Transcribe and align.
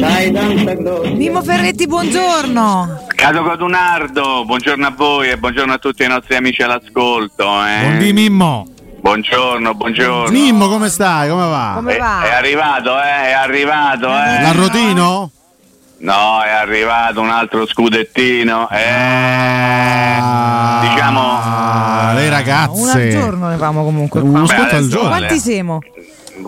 Mimmo 0.00 1.40
Ferretti, 1.42 1.86
buongiorno. 1.86 3.06
Caso 3.14 3.42
Codunardo, 3.44 4.44
buongiorno 4.44 4.86
a 4.88 4.90
voi 4.96 5.28
e 5.28 5.36
buongiorno 5.38 5.72
a 5.72 5.78
tutti 5.78 6.02
i 6.02 6.08
nostri 6.08 6.34
amici 6.34 6.62
all'ascolto. 6.62 7.44
Eh. 7.64 7.80
Buondì 7.82 8.12
Mimmo. 8.12 8.66
Buongiorno, 9.00 9.72
buongiorno. 9.74 10.30
Mimmo, 10.32 10.68
come 10.68 10.88
stai? 10.88 11.28
Come 11.28 11.46
va? 11.48 11.72
Come 11.76 11.94
È, 11.94 11.98
va? 11.98 12.22
è 12.24 12.32
arrivato, 12.32 12.98
eh, 12.98 13.26
è 13.28 13.32
arrivato, 13.34 14.08
eh. 14.08 14.40
L'arrotino? 14.42 15.30
No, 15.98 16.40
è 16.42 16.50
arrivato 16.50 17.20
un 17.20 17.30
altro 17.30 17.64
scudettino. 17.64 18.68
Eh, 18.70 20.16
diciamo, 20.90 21.20
Ah, 21.40 22.12
le 22.14 22.26
Una 22.26 22.36
al 22.36 22.42
ragazze. 22.44 23.10
giorno 23.10 23.48
ne 23.48 23.56
famo 23.58 23.84
comunque 23.84 24.20
Uno 24.20 24.44
sconto 24.46 24.74
al 24.74 24.88
giorno. 24.88 25.08
Quanti 25.08 25.38
siamo? 25.38 25.78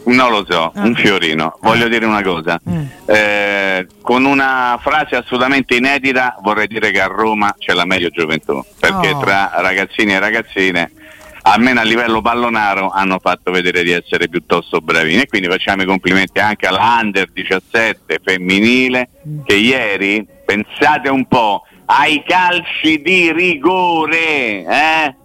Non 0.07 0.31
lo 0.31 0.45
so, 0.49 0.73
Ah. 0.75 0.83
un 0.83 0.95
fiorino. 0.95 1.59
Voglio 1.61 1.89
dire 1.89 2.05
una 2.07 2.23
cosa. 2.23 2.59
Mm. 2.69 2.85
Eh, 3.07 3.87
con 4.03 4.25
una 4.25 4.79
frase 4.83 5.17
assolutamente 5.17 5.75
inedita 5.77 6.37
vorrei 6.43 6.67
dire 6.67 6.91
che 6.91 7.01
a 7.01 7.07
Roma 7.07 7.55
c'è 7.59 7.73
la 7.73 7.85
meglio 7.85 8.09
gioventù. 8.11 8.63
Perché 8.79 9.11
Oh. 9.13 9.21
tra 9.21 9.53
ragazzini 9.57 10.13
e 10.13 10.19
ragazzine, 10.19 10.91
almeno 11.43 11.81
a 11.81 11.85
livello 11.85 12.21
pallonaro, 12.21 12.91
hanno 12.91 13.19
fatto 13.21 13.51
vedere 13.53 13.83
di 13.83 13.93
essere 13.93 14.29
piuttosto 14.29 14.81
bravini. 14.81 15.23
E 15.23 15.27
quindi 15.27 15.49
facciamo 15.49 15.83
i 15.83 15.87
complimenti 15.87 16.39
anche 16.41 16.67
alla 16.67 16.99
Under 17.01 17.29
17 17.33 18.21
femminile 18.25 19.09
che 19.45 19.55
ieri, 19.55 20.27
pensate 20.45 21.09
un 21.09 21.27
po', 21.27 21.63
ai 21.89 22.25
calci 22.27 23.01
di 23.01 23.31
rigore, 23.33 24.65
eh? 24.65 25.17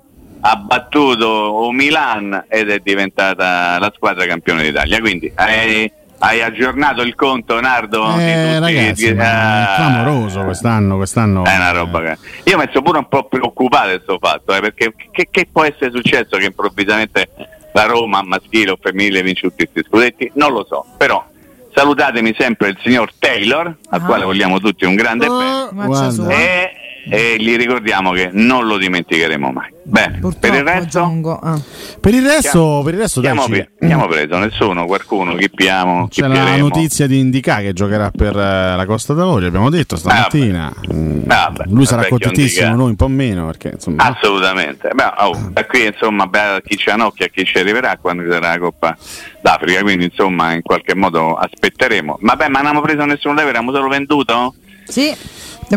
Ha 0.42 0.56
battuto 0.58 1.70
Milan 1.72 2.46
ed 2.50 2.70
è 2.70 2.80
diventata 2.80 3.78
la 3.80 3.92
squadra 3.96 4.26
campione 4.26 4.64
d'Italia. 4.64 5.00
Quindi 5.00 5.32
hai, 5.36 5.92
hai 6.20 6.42
aggiornato 6.42 7.02
il 7.02 7.16
conto, 7.16 7.60
Nardo? 7.60 8.14
di 8.18 8.24
Eh, 8.24 8.44
tutti- 8.60 8.60
ragazzi, 8.74 9.08
di- 9.08 9.14
ma 9.14 9.24
è 9.24 9.28
ah, 9.28 9.76
clamoroso 9.76 10.44
quest'anno, 10.44 10.96
quest'anno. 10.98 11.44
È 11.46 11.56
una 11.56 11.72
roba 11.72 12.02
che... 12.02 12.18
Io 12.46 12.58
mi 12.58 12.66
sono 12.72 12.84
pure 12.84 12.98
un 13.00 13.08
po' 13.08 13.24
preoccupato 13.26 13.88
di 13.90 13.94
questo 13.96 14.18
fatto, 14.20 14.54
eh, 14.56 14.60
perché 14.62 14.94
che, 15.12 15.28
che 15.30 15.48
può 15.52 15.64
essere 15.64 15.92
successo 15.92 16.38
che 16.38 16.46
improvvisamente 16.46 17.30
la 17.74 17.86
Roma 17.86 18.22
maschile 18.22 18.72
o 18.72 18.78
femminile 18.82 19.22
vince 19.24 19.42
tutti 19.48 19.68
questi 19.72 19.88
scudetti? 19.90 20.32
Non 20.36 20.52
lo 20.52 20.66
so, 20.68 20.86
però 20.98 21.24
salutatemi 21.74 22.36
sempre 22.38 22.70
il 22.70 22.78
signor 22.84 23.12
Taylor, 23.18 23.66
al 23.68 24.02
Ah. 24.02 24.06
quale 24.06 24.26
vogliamo 24.26 24.60
tutti 24.60 24.84
un 24.86 24.96
grande 24.96 25.28
bene. 25.28 25.88
Oh, 25.88 26.10
sua. 26.12 26.28
E, 26.30 26.72
e 27.10 27.36
gli 27.40 27.56
ricordiamo 27.56 28.12
che 28.12 28.30
non 28.34 28.68
lo 28.68 28.78
dimenticheremo 28.78 29.52
mai. 29.52 29.70
Purtroppo 29.84 30.38
per 30.40 30.54
il 30.54 30.64
resto... 30.64 31.40
ah. 31.42 31.60
Per 32.00 32.14
il 32.14 32.26
resto, 32.26 32.82
per 32.84 32.94
il 32.94 33.00
resto 33.00 33.20
dai, 33.20 33.32
Abbiamo, 33.32 33.48
ci- 33.48 33.54
pre- 33.62 33.72
abbiamo 33.82 34.08
preso 34.08 34.38
nessuno, 34.38 34.86
qualcuno, 34.86 35.36
chi 35.36 35.50
piamo, 35.50 36.08
chi 36.08 36.22
c'è 36.22 36.28
la 36.28 36.34
pieremo. 36.34 36.68
notizia 36.68 37.08
di 37.08 37.20
Indica 37.20 37.58
che 37.58 37.74
giocherà 37.74 38.12
per 38.12 38.36
eh, 38.38 38.76
la 38.76 38.86
Costa 38.86 39.14
d'Avorio, 39.14 39.48
abbiamo 39.48 39.70
detto 39.70 39.96
stamattina. 39.96 40.72
Mm, 40.94 41.22
Vabbè, 41.24 41.64
Lui 41.68 41.86
sarà 41.86 42.06
contentissimo, 42.08 42.76
noi 42.76 42.90
un 42.90 42.96
po' 42.96 43.08
meno. 43.08 43.46
Perché, 43.48 43.72
insomma, 43.74 44.04
Assolutamente. 44.16 44.90
Beh, 44.94 45.14
oh, 45.18 45.50
da 45.52 45.66
qui 45.66 45.86
insomma 45.86 46.28
beh, 46.28 46.62
chi 46.66 46.78
c'ha 46.78 46.96
occhio 47.06 47.26
a 47.26 47.30
chi 47.30 47.44
ci 47.44 47.58
arriverà 47.58 47.98
quando 48.00 48.24
ci 48.24 48.30
sarà 48.30 48.50
la 48.50 48.60
Coppa 48.60 48.96
d'Africa, 49.42 49.82
quindi 49.82 50.06
insomma 50.06 50.54
in 50.54 50.62
qualche 50.62 50.96
modo 50.96 51.36
aspetteremo. 51.36 52.18
Ma 52.22 52.36
beh, 52.36 52.50
ma 52.50 52.60
non 52.60 52.68
abbiamo 52.68 52.82
preso 52.82 53.06
nessuno 53.06 53.34
leve, 53.34 53.50
abbiamo 53.50 53.72
solo 53.74 53.88
venduto? 53.88 54.54
Sì. 54.88 55.16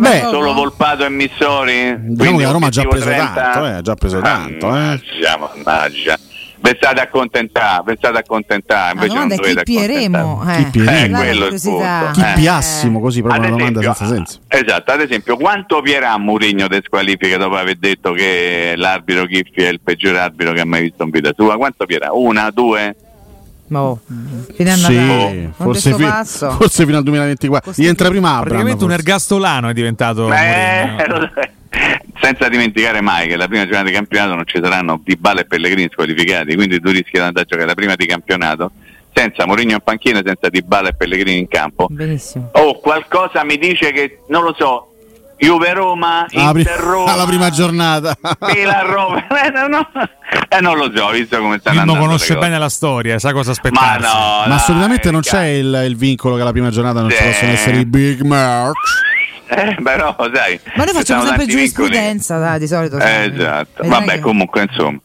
Beh, 0.01 0.21
Solo 0.31 0.53
Volpato 0.53 1.05
e 1.05 1.09
Missori? 1.11 1.97
Diciamo 1.99 2.39
che 2.39 2.45
la 2.45 2.51
Roma 2.51 2.67
ha 2.67 2.71
già 2.71 2.85
preso 2.85 3.05
30? 3.05 3.33
tanto, 3.33 3.67
eh, 3.67 3.71
ha 3.73 3.81
già 3.83 3.95
preso 3.95 4.21
tanto, 4.21 4.67
eh. 4.77 5.01
Mannaggia. 5.65 6.19
Pensate 6.61 6.99
a 6.99 7.03
accontentare, 7.03 7.83
pensate 7.85 8.17
a 8.17 8.21
accontentare, 8.21 8.95
La 8.95 9.05
invece 9.05 9.15
non 9.19 9.29
domanda 9.29 9.35
è 9.35 9.37
dovete 9.37 9.61
accontentarvi. 9.61 10.51
Eh, 10.51 10.71
Chi 10.71 10.79
Eh, 10.79 11.11
quello 11.11 11.47
è 11.47 11.53
il 11.53 11.61
punto. 11.61 12.11
chi 12.13 12.21
eh. 12.23 12.33
piassimo 12.37 13.01
così, 13.01 13.21
proprio 13.21 13.43
Ad 13.43 13.49
una 13.49 13.57
domanda 13.59 13.81
esempio, 13.81 13.99
senza 14.07 14.15
senso. 14.15 14.39
Esatto, 14.49 14.91
ad 14.93 15.01
esempio, 15.03 15.37
quanto 15.37 15.83
pierà 15.83 16.17
Mourinho 16.17 16.67
desqualifica 16.67 17.37
dopo 17.37 17.57
aver 17.57 17.77
detto 17.77 18.13
che 18.13 18.73
l'arbitro 18.77 19.27
Chiffi 19.27 19.61
è 19.63 19.69
il 19.69 19.81
peggior 19.83 20.17
arbitro 20.17 20.55
che 20.55 20.61
ha 20.61 20.65
mai 20.65 20.83
visto 20.85 21.03
in 21.03 21.11
vita 21.11 21.33
sua? 21.37 21.57
Quanto 21.57 21.85
pierà? 21.85 22.09
Una, 22.13 22.49
due? 22.51 22.97
Ma 23.69 23.83
oh, 23.83 24.01
fine 24.55 24.73
a 24.73 24.77
Sì, 24.77 25.49
forse, 25.57 25.95
fi- 25.95 26.05
forse 26.05 26.85
fino 26.85 26.99
al 26.99 27.03
2024. 27.03 27.71
Così- 27.71 27.83
Rientra 27.83 28.09
prima 28.09 28.31
Abram. 28.31 28.43
Praticamente 28.43 28.85
un 28.85 28.91
forse. 28.91 29.05
ergastolano 29.07 29.69
è 29.69 29.73
diventato. 29.73 30.33
Eh, 30.33 30.33
sai. 30.33 31.53
senza 32.21 32.49
dimenticare 32.49 33.01
mai 33.01 33.27
che 33.27 33.37
la 33.37 33.47
prima 33.47 33.65
giornata 33.65 33.87
di 33.87 33.93
campionato 33.93 34.35
non 34.35 34.47
ci 34.47 34.61
saranno 34.63 35.01
Dybala 35.03 35.41
e 35.41 35.45
Pellegrini 35.47 35.89
squalificati, 35.91 36.55
quindi 36.55 36.81
tu 36.81 36.91
rischi 36.91 37.11
di 37.13 37.19
andare 37.19 37.43
a 37.43 37.45
giocare 37.45 37.67
la 37.67 37.75
prima 37.75 37.95
di 37.97 38.07
campionato 38.07 38.71
senza 39.13 39.47
Mourinho 39.47 39.73
in 39.73 39.81
panchina, 39.83 40.21
senza 40.25 40.49
Dybala 40.49 40.89
e 40.89 40.95
Pellegrini 40.95 41.39
in 41.39 41.49
campo. 41.49 41.87
Benissimo. 41.89 42.51
Oh, 42.55 42.81
qualcosa 42.81 43.45
mi 43.45 43.57
dice 43.59 43.93
che, 43.93 44.19
non 44.29 44.43
lo 44.43 44.55
so, 44.59 44.94
Juve 45.37 45.73
Roma, 45.75 46.27
alla, 46.33 46.51
pri- 46.53 46.61
Inter 46.63 46.79
Roma, 46.79 47.13
alla 47.13 47.25
prima 47.27 47.51
giornata. 47.51 48.17
Milan 48.55 48.87
Roma, 48.87 49.27
eh, 49.45 49.51
no, 49.51 49.67
no. 49.69 49.89
Eh, 50.49 50.61
non 50.61 50.77
lo 50.77 50.91
so, 50.95 51.11
visto 51.11 51.39
come 51.39 51.59
stanno 51.59 51.79
Mimmo 51.81 51.93
andando 51.93 52.07
conosce 52.07 52.29
le 52.29 52.35
cose. 52.37 52.47
bene 52.49 52.59
la 52.61 52.69
storia, 52.69 53.19
sa 53.19 53.33
cosa 53.33 53.49
Ma 53.51 53.53
aspettarsi. 53.53 54.17
no, 54.17 54.45
Ma 54.47 54.59
solitamente 54.59 55.03
dai, 55.03 55.13
non 55.13 55.21
c'è 55.21 55.31
cazzo. 55.31 55.45
il, 55.47 55.83
il 55.87 55.97
vincolo 55.97 56.35
che 56.37 56.41
alla 56.43 56.53
prima 56.53 56.71
giornata 56.71 57.01
non 57.01 57.11
ci 57.11 57.17
Sì. 57.17 57.23
possono 57.25 57.51
essere 57.53 57.77
i 57.79 57.85
big 57.87 58.21
match. 58.23 58.73
Eh, 59.47 59.77
però, 59.83 60.17
sai, 60.33 60.59
Ma 60.65 60.85
noi 60.85 60.87
ci 60.89 60.95
facciamo 60.95 61.25
sempre 61.27 61.47
giurisprudenza, 61.47 62.39
dai, 62.39 62.59
di 62.59 62.67
solito. 62.67 62.99
Eh, 62.99 63.33
esatto, 63.35 63.83
vabbè 63.87 64.13
che- 64.15 64.21
comunque 64.21 64.63
insomma 64.63 64.99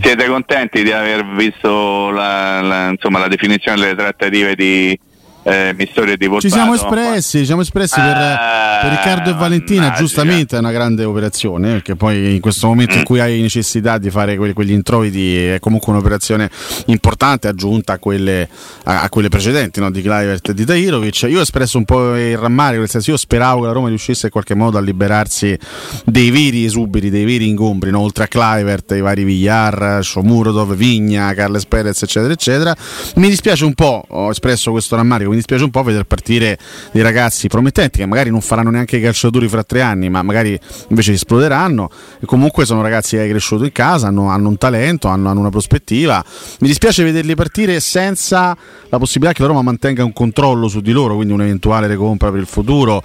siete 0.00 0.26
contenti 0.28 0.82
di 0.84 0.92
aver 0.92 1.26
visto 1.26 2.10
la, 2.10 2.60
la- 2.60 2.88
insomma, 2.90 3.18
la 3.18 3.26
definizione 3.28 3.80
delle 3.80 3.96
trattative 3.96 4.54
di 4.54 4.98
eh, 5.42 5.74
Mistorio 5.76 6.14
e 6.14 6.16
di 6.16 6.26
Volpato? 6.26 6.48
Ci 6.48 6.52
siamo 6.54 6.74
espressi, 6.74 7.38
ci 7.38 7.44
siamo 7.46 7.62
espressi 7.62 7.94
per, 8.00 8.16
Ah, 8.16 8.78
per 8.82 8.90
Riccardo 8.90 9.30
e 9.30 9.32
Valentina, 9.34 9.80
mannaggia. 9.82 10.00
giustamente 10.00 10.56
è 10.56 10.58
una 10.58 10.72
grande 10.72 11.04
operazione, 11.04 11.72
perché 11.72 11.96
poi 11.96 12.34
in 12.34 12.40
questo 12.40 12.66
momento 12.66 12.96
in 12.96 13.04
cui 13.04 13.20
hai 13.20 13.40
necessità 13.40 13.98
di 13.98 14.10
fare 14.10 14.36
que- 14.36 14.52
quegli 14.52 14.72
introiti 14.72 15.36
è 15.46 15.58
comunque 15.60 15.92
un'operazione 15.92 16.50
importante 16.86 17.48
aggiunta 17.48 17.94
a 17.94 17.98
quelle, 17.98 18.48
a, 18.84 19.02
a 19.02 19.08
quelle 19.08 19.28
precedenti 19.28 19.80
no? 19.80 19.90
di 19.90 20.02
Kluivert 20.02 20.48
e 20.50 20.54
di 20.54 20.64
Tahirovic. 20.64 21.22
Io 21.28 21.38
ho 21.38 21.42
espresso 21.42 21.78
un 21.78 21.84
po' 21.84 22.16
il 22.16 22.36
rammarico, 22.38 22.80
nel 22.80 22.90
senso 22.90 23.10
io 23.10 23.16
speravo 23.16 23.60
che 23.60 23.66
la 23.66 23.72
Roma 23.72 23.88
riuscisse 23.88 24.26
in 24.26 24.32
qualche 24.32 24.54
modo 24.54 24.78
a 24.78 24.80
liberarsi 24.80 25.58
dei 26.04 26.30
veri 26.30 26.64
esuberi, 26.64 27.10
dei 27.10 27.24
veri 27.24 27.48
ingombri, 27.48 27.90
no? 27.90 28.00
oltre 28.00 28.24
a 28.24 28.26
Kluivert, 28.28 28.92
i 28.92 29.00
vari 29.00 29.24
Villar, 29.24 30.00
Shomurodov, 30.02 30.74
Vigna, 30.74 31.32
Carles 31.34 31.64
Perez, 31.66 32.02
eccetera, 32.02 32.32
eccetera. 32.32 32.74
Mi 33.16 33.28
dispiace 33.28 33.64
un 33.64 33.74
po', 33.74 34.04
ho 34.08 34.30
espresso 34.30 34.70
questo 34.70 34.96
rammarico, 34.96 35.29
mi 35.30 35.36
dispiace 35.36 35.64
un 35.64 35.70
po' 35.70 35.82
vedere 35.82 36.04
partire 36.04 36.58
dei 36.92 37.02
ragazzi 37.02 37.48
promettenti 37.48 37.98
che 37.98 38.06
magari 38.06 38.30
non 38.30 38.40
faranno 38.40 38.70
neanche 38.70 38.96
i 38.98 39.00
calciatori 39.00 39.48
fra 39.48 39.62
tre 39.64 39.80
anni, 39.80 40.08
ma 40.10 40.22
magari 40.22 40.58
invece 40.88 41.12
esploderanno. 41.12 41.90
E 42.20 42.26
comunque 42.26 42.64
sono 42.66 42.82
ragazzi 42.82 43.16
che 43.16 43.22
hai 43.22 43.28
cresciuto 43.30 43.64
in 43.64 43.72
casa, 43.72 44.08
hanno, 44.08 44.28
hanno 44.28 44.48
un 44.48 44.58
talento, 44.58 45.08
hanno, 45.08 45.28
hanno 45.30 45.40
una 45.40 45.50
prospettiva. 45.50 46.22
Mi 46.60 46.68
dispiace 46.68 47.02
vederli 47.04 47.34
partire 47.34 47.80
senza 47.80 48.56
la 48.88 48.98
possibilità 48.98 49.34
che 49.34 49.42
la 49.42 49.48
Roma 49.48 49.62
mantenga 49.62 50.04
un 50.04 50.12
controllo 50.12 50.68
su 50.68 50.80
di 50.80 50.92
loro, 50.92 51.14
quindi 51.14 51.32
un'eventuale 51.32 51.86
recompra 51.86 52.30
per 52.30 52.40
il 52.40 52.46
futuro. 52.46 53.02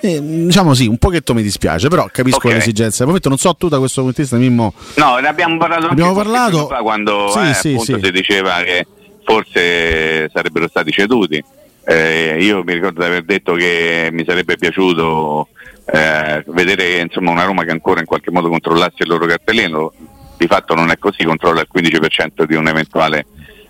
E, 0.00 0.20
diciamo 0.22 0.74
sì, 0.74 0.86
un 0.86 0.98
pochetto 0.98 1.34
mi 1.34 1.42
dispiace, 1.42 1.88
però 1.88 2.08
capisco 2.12 2.38
Ok. 2.38 2.52
le 2.52 2.56
esigenze. 2.56 3.00
Al 3.02 3.06
momento 3.06 3.28
non 3.28 3.38
so 3.38 3.54
tu 3.54 3.68
da 3.68 3.78
questo 3.78 4.02
punto 4.02 4.16
di 4.16 4.22
vista, 4.22 4.36
Mimmo. 4.36 4.74
No, 4.96 5.16
ne 5.18 5.28
abbiamo 5.28 5.56
parlato 5.56 5.82
anche 5.82 5.92
Abbiamo 5.92 6.14
parlato- 6.14 6.66
quando 6.82 7.28
Sì, 7.30 7.38
eh, 7.40 7.54
sì, 7.54 7.76
sì. 7.78 7.98
si 8.02 8.10
diceva 8.10 8.62
che 8.62 8.86
forse 9.24 10.30
sarebbero 10.32 10.68
stati 10.68 10.90
ceduti. 10.90 11.42
Eh, 11.90 12.36
io 12.38 12.62
mi 12.64 12.74
ricordo 12.74 13.00
di 13.00 13.06
aver 13.06 13.22
detto 13.22 13.54
che 13.54 14.10
mi 14.12 14.22
sarebbe 14.26 14.58
piaciuto 14.58 15.48
eh, 15.86 16.44
vedere 16.48 16.98
insomma, 16.98 17.30
una 17.30 17.44
Roma 17.44 17.64
che 17.64 17.70
ancora 17.70 18.00
in 18.00 18.04
qualche 18.04 18.30
modo 18.30 18.50
controllasse 18.50 18.96
il 18.98 19.08
loro 19.08 19.24
cartellino. 19.24 19.92
Di 20.36 20.46
fatto 20.46 20.74
non 20.74 20.90
è 20.90 20.98
così, 20.98 21.24
controlla 21.24 21.62
il 21.62 21.68
15% 21.74 22.44
di 22.44 22.54
un'eventuale 22.54 23.24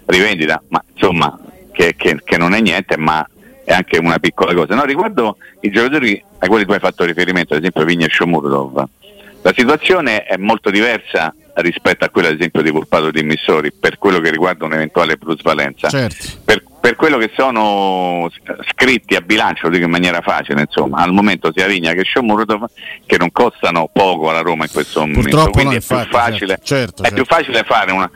rivendita, 0.06 0.60
ma 0.68 0.82
insomma 0.92 1.38
che, 1.70 1.94
che- 1.96 2.20
che 2.24 2.36
non 2.36 2.54
è 2.54 2.60
niente, 2.60 2.96
ma 2.96 3.24
è 3.64 3.72
anche 3.72 3.98
una 3.98 4.18
piccola 4.18 4.52
cosa. 4.52 4.74
No, 4.74 4.84
riguardo 4.84 5.36
i 5.60 5.70
giocatori 5.70 6.20
ai 6.40 6.48
quali 6.48 6.64
tu 6.66 6.72
hai 6.72 6.80
fatto 6.80 7.04
riferimento, 7.04 7.54
ad 7.54 7.60
esempio 7.60 7.84
Vigna 7.84 8.06
e 8.06 8.10
Shomurodov, 8.10 8.84
la 9.42 9.52
situazione 9.54 10.24
è 10.24 10.36
molto 10.36 10.70
diversa 10.70 11.32
rispetto 11.54 12.04
a 12.04 12.08
quella 12.08 12.28
ad 12.28 12.34
esempio 12.34 12.62
di 12.62 12.70
Volpato 12.70 13.10
di 13.10 13.22
Missori 13.22 13.72
per 13.72 13.98
quello 13.98 14.18
che 14.20 14.30
riguarda 14.30 14.64
un'eventuale 14.64 15.16
plusvalenza. 15.16 15.88
Certo. 15.88 16.26
Per, 16.44 16.62
per 16.80 16.94
quello 16.96 17.18
che 17.18 17.30
sono 17.34 18.30
scritti 18.70 19.14
a 19.14 19.20
bilancio, 19.20 19.66
lo 19.66 19.72
dico 19.72 19.84
in 19.84 19.90
maniera 19.90 20.20
facile, 20.20 20.62
insomma, 20.62 20.98
al 20.98 21.12
momento 21.12 21.50
sia 21.54 21.66
Vigna 21.66 21.92
che 21.92 22.04
Shomurodov 22.04 22.66
che 23.04 23.16
non 23.18 23.30
costano 23.32 23.90
poco 23.92 24.30
alla 24.30 24.40
Roma 24.40 24.64
in 24.64 24.70
questo 24.70 25.00
momento, 25.00 25.20
Purtroppo 25.20 25.50
quindi 25.50 25.74
no, 25.74 25.80
è, 25.80 25.84
più 25.84 25.96
infatti, 25.96 26.10
facile, 26.10 26.58
certo, 26.62 27.02
certo, 27.02 27.02
è 27.02 27.12
più 27.12 27.24
facile 27.24 27.62
fare 27.64 27.92
una, 27.92 28.10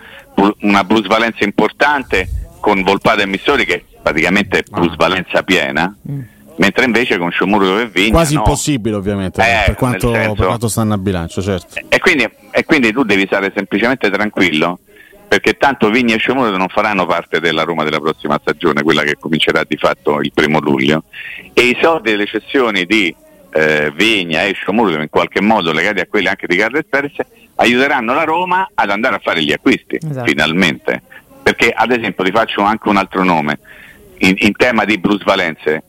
una 0.61 0.85
plusvalenza 0.85 1.45
importante 1.45 2.29
con 2.61 2.83
Volpato 2.83 3.23
e 3.23 3.27
Missori 3.27 3.65
che 3.65 3.85
praticamente 4.01 4.59
è 4.59 4.63
plusvalenza 4.63 5.43
piena, 5.43 5.95
mentre 6.57 6.85
invece 6.85 7.19
con 7.19 7.33
Shomurodov 7.33 7.81
e 7.81 7.87
Vigna 7.89 8.11
Quasi 8.11 8.35
no. 8.35 8.41
impossibile, 8.41 8.95
ovviamente, 8.95 9.43
Eh, 9.43 9.65
per, 9.67 9.75
quanto, 9.75 10.13
senso- 10.13 10.35
per 10.35 10.47
quanto 10.47 10.69
stanno 10.69 10.95
a 10.95 10.99
bilancio, 10.99 11.43
certo. 11.43 11.81
E 11.89 11.99
quindi, 11.99 12.29
e 12.53 12.65
quindi 12.65 12.93
tu 12.93 13.03
devi 13.03 13.25
stare 13.27 13.53
semplicemente 13.55 14.09
tranquillo 14.09 14.79
perché 15.33 15.57
tanto 15.57 15.89
Vigna 15.89 16.15
e 16.15 16.19
Sciomuro 16.19 16.55
non 16.59 16.69
faranno 16.69 17.07
parte 17.07 17.41
della 17.41 17.63
Roma 17.63 17.85
della 17.85 18.01
prossima 18.01 18.39
stagione, 18.39 18.83
quella 18.83 19.03
che 19.03 19.17
comincerà 19.19 19.65
di 19.67 19.79
fatto 19.79 20.21
il 20.21 20.31
primo 20.35 20.61
luglio, 20.61 21.05
e 21.55 21.69
i 21.69 21.79
soldi 21.81 22.11
delle 22.11 22.27
cessioni 22.27 22.85
di 22.85 23.17
eh, 23.55 23.91
Vigna 23.95 24.43
e 24.43 24.53
Sciomuro, 24.53 25.01
in 25.01 25.09
qualche 25.09 25.41
modo 25.41 25.73
legati 25.73 26.01
a 26.01 26.07
quelli 26.07 26.27
anche 26.27 26.47
di 26.47 26.55
Carles 26.57 26.85
Perez, 26.87 27.15
aiuteranno 27.55 28.13
la 28.13 28.25
Roma 28.25 28.69
ad 28.75 28.91
andare 28.91 29.15
a 29.15 29.21
fare 29.21 29.43
gli 29.43 29.53
acquisti, 29.53 29.97
Esatto. 30.03 30.27
finalmente. 30.27 31.01
Perché 31.43 31.71
ad 31.71 31.93
esempio 31.93 32.25
ti 32.25 32.31
faccio 32.31 32.61
anche 32.61 32.91
un 32.91 32.99
altro 32.99 33.25
nome, 33.25 33.59
in, 34.19 34.35
in 34.37 34.53
tema 34.53 34.85
di 34.85 34.99
Bruce 34.99 35.25
Valenze, 35.25 35.83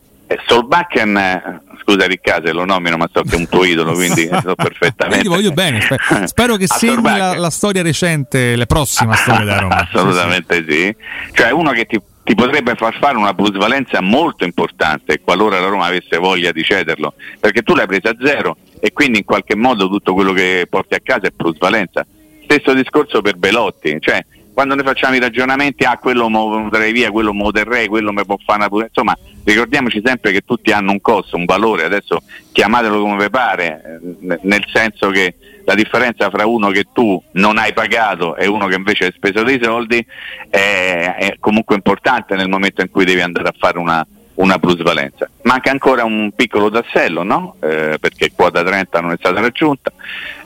Solbakken, 0.45 1.17
eh, 1.17 1.61
scusa 1.81 2.05
Riccardo, 2.05 2.51
lo 2.53 2.65
nomino 2.65 2.97
ma 2.97 3.09
so 3.11 3.21
che 3.23 3.35
è 3.35 3.37
un 3.37 3.47
tuo 3.47 3.65
idolo, 3.65 3.93
quindi 3.93 4.27
so 4.27 4.55
perfettamente. 4.55 5.23
Ti 5.23 5.27
voglio 5.27 5.51
bene, 5.51 5.81
sper- 5.81 6.23
spero 6.25 6.55
che 6.55 6.67
segni 6.67 7.01
la, 7.01 7.37
la 7.37 7.49
storia 7.49 7.81
recente, 7.81 8.55
la 8.55 8.65
prossima 8.65 9.15
storia 9.15 9.45
della 9.45 9.59
Roma. 9.59 9.75
Assolutamente 9.89 10.65
sì. 10.67 10.95
Cioè 11.33 11.51
uno 11.51 11.71
che 11.71 11.85
ti, 11.85 11.99
ti 12.23 12.35
potrebbe 12.35 12.75
far 12.75 12.97
fare 12.99 13.17
una 13.17 13.33
plusvalenza 13.33 14.01
molto 14.01 14.43
importante 14.45 15.21
qualora 15.21 15.59
la 15.59 15.67
Roma 15.67 15.85
avesse 15.85 16.17
voglia 16.17 16.51
di 16.51 16.63
cederlo, 16.63 17.13
perché 17.39 17.61
tu 17.61 17.75
l'hai 17.75 17.87
presa 17.87 18.09
a 18.09 18.15
zero 18.23 18.57
e 18.79 18.91
quindi 18.91 19.19
in 19.19 19.25
qualche 19.25 19.55
modo 19.55 19.87
tutto 19.87 20.13
quello 20.13 20.33
che 20.33 20.67
porti 20.69 20.95
a 20.95 20.99
casa 21.01 21.27
è 21.27 21.31
plusvalenza. 21.31 22.05
Stesso 22.43 22.73
discorso 22.73 23.21
per 23.21 23.37
Belotti, 23.37 23.97
cioè 23.99 24.23
quando 24.53 24.75
noi 24.75 24.83
facciamo 24.83 25.15
i 25.15 25.19
ragionamenti, 25.19 25.83
ah 25.83 25.97
quello 25.97 26.29
mo 26.29 26.69
darei 26.69 26.91
via, 26.91 27.11
quello 27.11 27.33
mo 27.33 27.51
terrei, 27.51 27.87
quello 27.87 28.13
mi 28.13 28.23
può 28.25 28.37
fare 28.43 28.59
una 28.59 28.69
pure- 28.69 28.85
insomma 28.87 29.17
ricordiamoci 29.43 30.01
sempre 30.03 30.31
che 30.31 30.41
tutti 30.41 30.71
hanno 30.71 30.91
un 30.91 31.01
costo, 31.01 31.35
un 31.35 31.45
valore, 31.45 31.83
adesso 31.83 32.21
chiamatelo 32.51 33.01
come 33.01 33.23
vi 33.23 33.29
pare, 33.29 33.99
eh, 34.01 34.39
nel 34.43 34.63
senso 34.71 35.09
che 35.09 35.35
la 35.65 35.75
differenza 35.75 36.29
fra 36.29 36.45
uno 36.45 36.69
che 36.69 36.87
tu 36.93 37.21
non 37.33 37.57
hai 37.57 37.73
pagato 37.73 38.35
e 38.35 38.47
uno 38.47 38.67
che 38.67 38.75
invece 38.75 39.05
hai 39.05 39.13
speso 39.15 39.43
dei 39.43 39.59
soldi 39.61 40.05
è, 40.49 41.15
è 41.17 41.35
comunque 41.39 41.75
importante 41.75 42.35
nel 42.35 42.49
momento 42.49 42.81
in 42.81 42.89
cui 42.89 43.05
devi 43.05 43.21
andare 43.21 43.47
a 43.47 43.53
fare 43.57 43.77
una, 43.77 44.05
una 44.35 44.59
plusvalenza. 44.59 45.29
Manca 45.43 45.71
ancora 45.71 46.03
un 46.03 46.31
piccolo 46.35 46.69
tassello, 46.69 47.23
no? 47.23 47.55
Eh, 47.61 47.97
perché 47.99 48.31
quota 48.35 48.63
30 48.63 48.99
non 48.99 49.11
è 49.11 49.15
stata 49.17 49.39
raggiunta, 49.39 49.91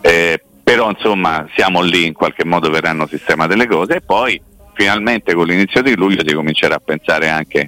eh, 0.01 0.41
però 0.77 0.91
insomma 0.91 1.47
siamo 1.55 1.81
lì, 1.81 2.05
in 2.05 2.13
qualche 2.13 2.45
modo 2.45 2.69
verranno 2.69 3.07
sistemate 3.07 3.55
le 3.55 3.65
cose 3.65 3.95
e 3.95 4.01
poi 4.01 4.39
finalmente 4.75 5.33
con 5.33 5.47
l'inizio 5.47 5.81
di 5.81 5.95
luglio 5.95 6.21
si 6.23 6.35
comincerà 6.35 6.75
a 6.75 6.79
pensare 6.83 7.29
anche 7.29 7.67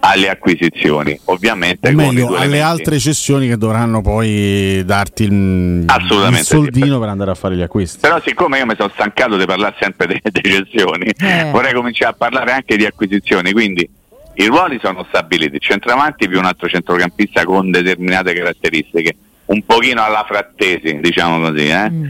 alle 0.00 0.28
acquisizioni, 0.28 1.16
ovviamente 1.26 1.88
O 1.88 1.92
meglio, 1.92 2.26
alle 2.28 2.36
elementi. 2.46 2.58
altre 2.58 2.98
cessioni 2.98 3.46
che 3.46 3.56
dovranno 3.56 4.00
poi 4.00 4.82
darti 4.84 5.22
il, 5.24 5.32
il 5.32 5.84
Assolutamente 5.86 6.44
sì. 6.44 6.54
soldino 6.54 6.98
per 6.98 7.08
andare 7.08 7.30
a 7.30 7.34
fare 7.34 7.54
gli 7.54 7.62
acquisti. 7.62 7.98
Però 8.00 8.20
siccome 8.24 8.58
io 8.58 8.66
mi 8.66 8.74
sono 8.76 8.90
stancato 8.92 9.36
di 9.36 9.44
parlare 9.44 9.76
sempre 9.78 10.06
delle 10.08 10.20
decisioni, 10.24 11.12
Eh. 11.16 11.50
vorrei 11.52 11.72
cominciare 11.74 12.10
a 12.12 12.16
parlare 12.16 12.50
anche 12.52 12.76
di 12.76 12.86
acquisizioni, 12.86 13.52
quindi 13.52 13.88
i 14.34 14.46
ruoli 14.46 14.80
sono 14.82 15.04
stabiliti, 15.08 15.60
centravanti 15.60 16.26
più 16.28 16.38
un 16.40 16.44
altro 16.46 16.68
centrocampista 16.68 17.44
con 17.44 17.70
determinate 17.70 18.32
caratteristiche, 18.34 19.14
un 19.46 19.62
pochino 19.64 20.02
alla 20.02 20.24
frattesi, 20.26 20.98
diciamo 21.00 21.38
così, 21.50 21.68
eh? 21.68 21.90
Mm. 21.90 22.04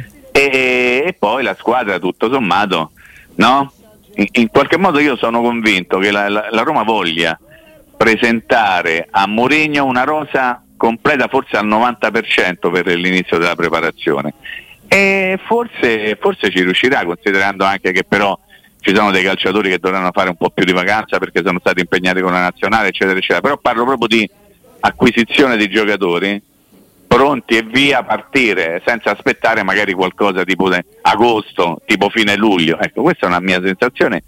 E, 0.46 1.02
e 1.06 1.12
poi 1.19 1.43
la 1.43 1.56
squadra 1.58 1.99
tutto 1.99 2.31
sommato, 2.31 2.93
no? 3.37 3.73
In, 4.14 4.26
in 4.32 4.49
qualche 4.49 4.76
modo 4.76 4.99
io 4.99 5.17
sono 5.17 5.40
convinto 5.40 5.99
che 5.99 6.11
la, 6.11 6.29
la- 6.29 6.49
la 6.50 6.62
Roma 6.62 6.82
voglia 6.82 7.38
presentare 7.96 9.08
a 9.11 9.26
Mourinho 9.26 9.85
una 9.85 10.05
rosa 10.05 10.62
completa 10.76 11.26
forse 11.26 11.56
al 11.56 11.67
90% 11.67 12.70
per 12.70 12.87
l'inizio 12.87 13.38
della 13.38 13.56
preparazione 13.56 14.35
e 14.87 15.38
forse, 15.44 16.17
forse 16.20 16.50
ci 16.50 16.62
riuscirà 16.62 17.05
considerando 17.05 17.64
anche 17.64 17.90
che 17.90 18.05
però 18.05 18.38
ci 18.81 18.94
sono 18.94 19.11
dei 19.11 19.25
calciatori 19.25 19.69
che 19.70 19.79
dovranno 19.79 20.11
fare 20.12 20.29
un 20.29 20.37
po' 20.37 20.50
più 20.50 20.64
di 20.64 20.73
vacanza 20.73 21.19
perché 21.19 21.43
sono 21.44 21.58
stati 21.58 21.81
impegnati 21.81 22.20
con 22.20 22.31
la 22.32 22.40
nazionale 22.40 22.88
eccetera 22.88 23.19
eccetera 23.19 23.40
però 23.40 23.56
parlo 23.58 23.85
proprio 23.85 24.06
di 24.06 24.31
acquisizione 24.81 25.56
di 25.56 25.69
giocatori 25.69 26.40
pronti 27.08 27.56
e 27.56 27.62
via 27.62 28.05
partire 28.05 28.82
senza 28.87 29.10
aspettare 29.10 29.64
magari 29.64 29.94
qualcosa 29.94 30.44
tipo 30.44 30.70
agosto, 31.00 31.81
tipo 31.84 32.10
fine 32.10 32.37
luglio. 32.37 32.78
Ecco, 32.78 33.02
questa 33.02 33.26
è 33.26 33.28
una 33.28 33.40
mia 33.40 33.60
sensazione, 33.60 34.22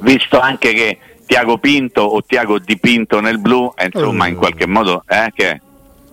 visto 0.00 0.38
anche 0.38 0.72
che 0.74 0.98
Tiago 1.24 1.58
Pinto 1.58 2.02
o 2.02 2.22
Tiago 2.26 2.58
dipinto 2.58 3.20
nel 3.20 3.38
blu, 3.38 3.72
eh, 3.76 3.88
insomma, 3.92 4.26
in 4.26 4.34
qualche 4.34 4.66
modo, 4.66 5.04
eh, 5.06 5.30
che 5.32 5.60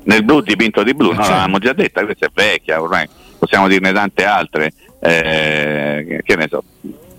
nel 0.04 0.24
blu 0.24 0.42
dipinto 0.42 0.84
di 0.84 0.94
blu, 0.94 1.08
no, 1.08 1.16
certo. 1.16 1.32
l'avevamo 1.32 1.58
già 1.58 1.74
detta, 1.74 2.06
questa 2.06 2.28
è 2.28 2.30
vecchia, 2.32 2.80
ormai 2.80 3.10
possiamo 3.38 3.68
dirne 3.68 3.92
tante 3.92 4.24
altre, 4.26 4.72
eh, 5.00 6.22
che 6.24 6.36
ne 6.36 6.48
so. 6.50 6.64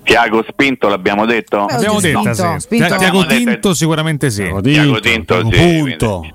Tiago 0.05 0.43
Spinto 0.49 0.89
l'abbiamo 0.89 1.27
detto? 1.27 1.67
Beh, 1.67 1.75
Abbiamo 1.75 1.99
Spinto, 1.99 2.23
detto, 2.23 2.35
sì. 2.35 2.61
Spinto. 2.61 2.97
Tiago 2.97 3.27
Tinto 3.27 3.75
sicuramente 3.75 4.31
sì. 4.31 4.43
Tiago 4.43 4.61
Tiago 4.63 5.01
Tinto, 5.01 5.35
Tinto, 5.35 5.49
Tiago 5.51 5.57
sì, 5.57 5.81
Punto. 5.81 6.35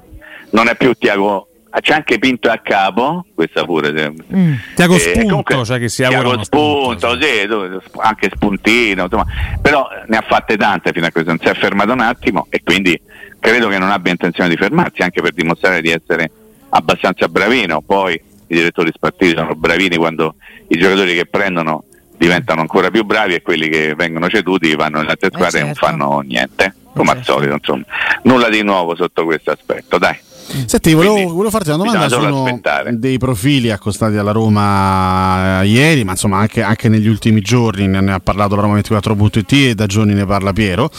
non 0.51 0.67
è 0.67 0.75
più 0.75 0.94
Tiago, 0.94 1.47
c'è 1.79 1.93
anche 1.93 2.19
Pinto 2.19 2.49
a 2.49 2.59
capo, 2.59 3.25
questa 3.33 3.63
pure. 3.63 3.91
Mm. 3.91 4.53
Tiago 4.75 4.95
Eh, 4.95 4.99
Spunto, 4.99 5.27
comunque, 5.27 5.65
cioè 5.65 5.79
che 5.79 5.89
si 5.89 6.03
Tiago 6.05 6.43
spunto, 6.43 7.07
spunto, 7.07 7.21
sì, 7.21 7.99
anche 7.99 8.29
spuntino, 8.33 9.03
insomma, 9.03 9.25
però 9.61 9.87
ne 10.07 10.17
ha 10.17 10.21
fatte 10.27 10.55
tante 10.57 10.91
fino 10.91 11.05
a 11.05 11.11
questo, 11.11 11.29
non 11.29 11.39
si 11.39 11.47
è 11.47 11.53
fermato 11.55 11.91
un 11.91 12.01
attimo 12.01 12.47
e 12.49 12.61
quindi 12.63 12.99
credo 13.39 13.69
che 13.69 13.77
non 13.77 13.89
abbia 13.89 14.11
intenzione 14.11 14.49
di 14.49 14.55
fermarsi 14.55 15.01
anche 15.01 15.21
per 15.21 15.33
dimostrare 15.33 15.81
di 15.81 15.89
essere 15.89 16.29
abbastanza 16.69 17.27
bravino. 17.27 17.81
Poi 17.81 18.13
i 18.13 18.55
direttori 18.55 18.91
sportivi 18.93 19.33
sono 19.35 19.55
bravini 19.55 19.95
quando 19.97 20.35
i 20.67 20.77
giocatori 20.77 21.15
che 21.15 21.25
prendono 21.25 21.85
diventano 22.15 22.61
ancora 22.61 22.89
più 22.91 23.03
bravi 23.03 23.33
e 23.33 23.41
quelli 23.41 23.67
che 23.67 23.95
vengono 23.95 24.29
ceduti 24.29 24.75
vanno 24.75 24.99
nelle 24.99 25.11
altre 25.11 25.29
squadre 25.33 25.59
e 25.59 25.63
non 25.63 25.73
certo. 25.73 25.87
fanno 25.89 26.19
niente, 26.19 26.75
come 26.93 27.11
al 27.11 27.17
certo. 27.17 27.33
solito, 27.33 27.53
insomma. 27.55 27.83
Nulla 28.23 28.49
di 28.49 28.61
nuovo 28.61 28.95
sotto 28.95 29.25
questo 29.25 29.51
aspetto, 29.51 29.97
dai. 29.97 30.17
Senti, 30.65 30.94
volevo, 30.94 31.13
Quindi 31.13 31.31
volevo 31.31 31.50
farti 31.50 31.69
una 31.69 31.77
domanda. 31.77 32.05
aspettare. 32.05 32.97
dei 33.00 33.17
profili 33.17 33.71
accostati 33.71 34.15
alla 34.17 34.31
Roma 34.31 35.61
eh, 35.61 35.67
ieri, 35.67 36.03
ma 36.03 36.11
insomma 36.11 36.38
anche, 36.38 36.61
anche 36.61 36.89
negli 36.89 37.07
ultimi 37.07 37.41
giorni 37.41 37.88
ne, 37.88 38.11
ha 38.11 38.19
parlato 38.19 38.55
la 38.55 38.63
Roma24.it 38.63 39.51
e 39.53 39.75
da 39.75 39.85
giorni 39.85 40.13
ne 40.13 40.25
parla 40.25 40.53
Piero. 40.53 40.89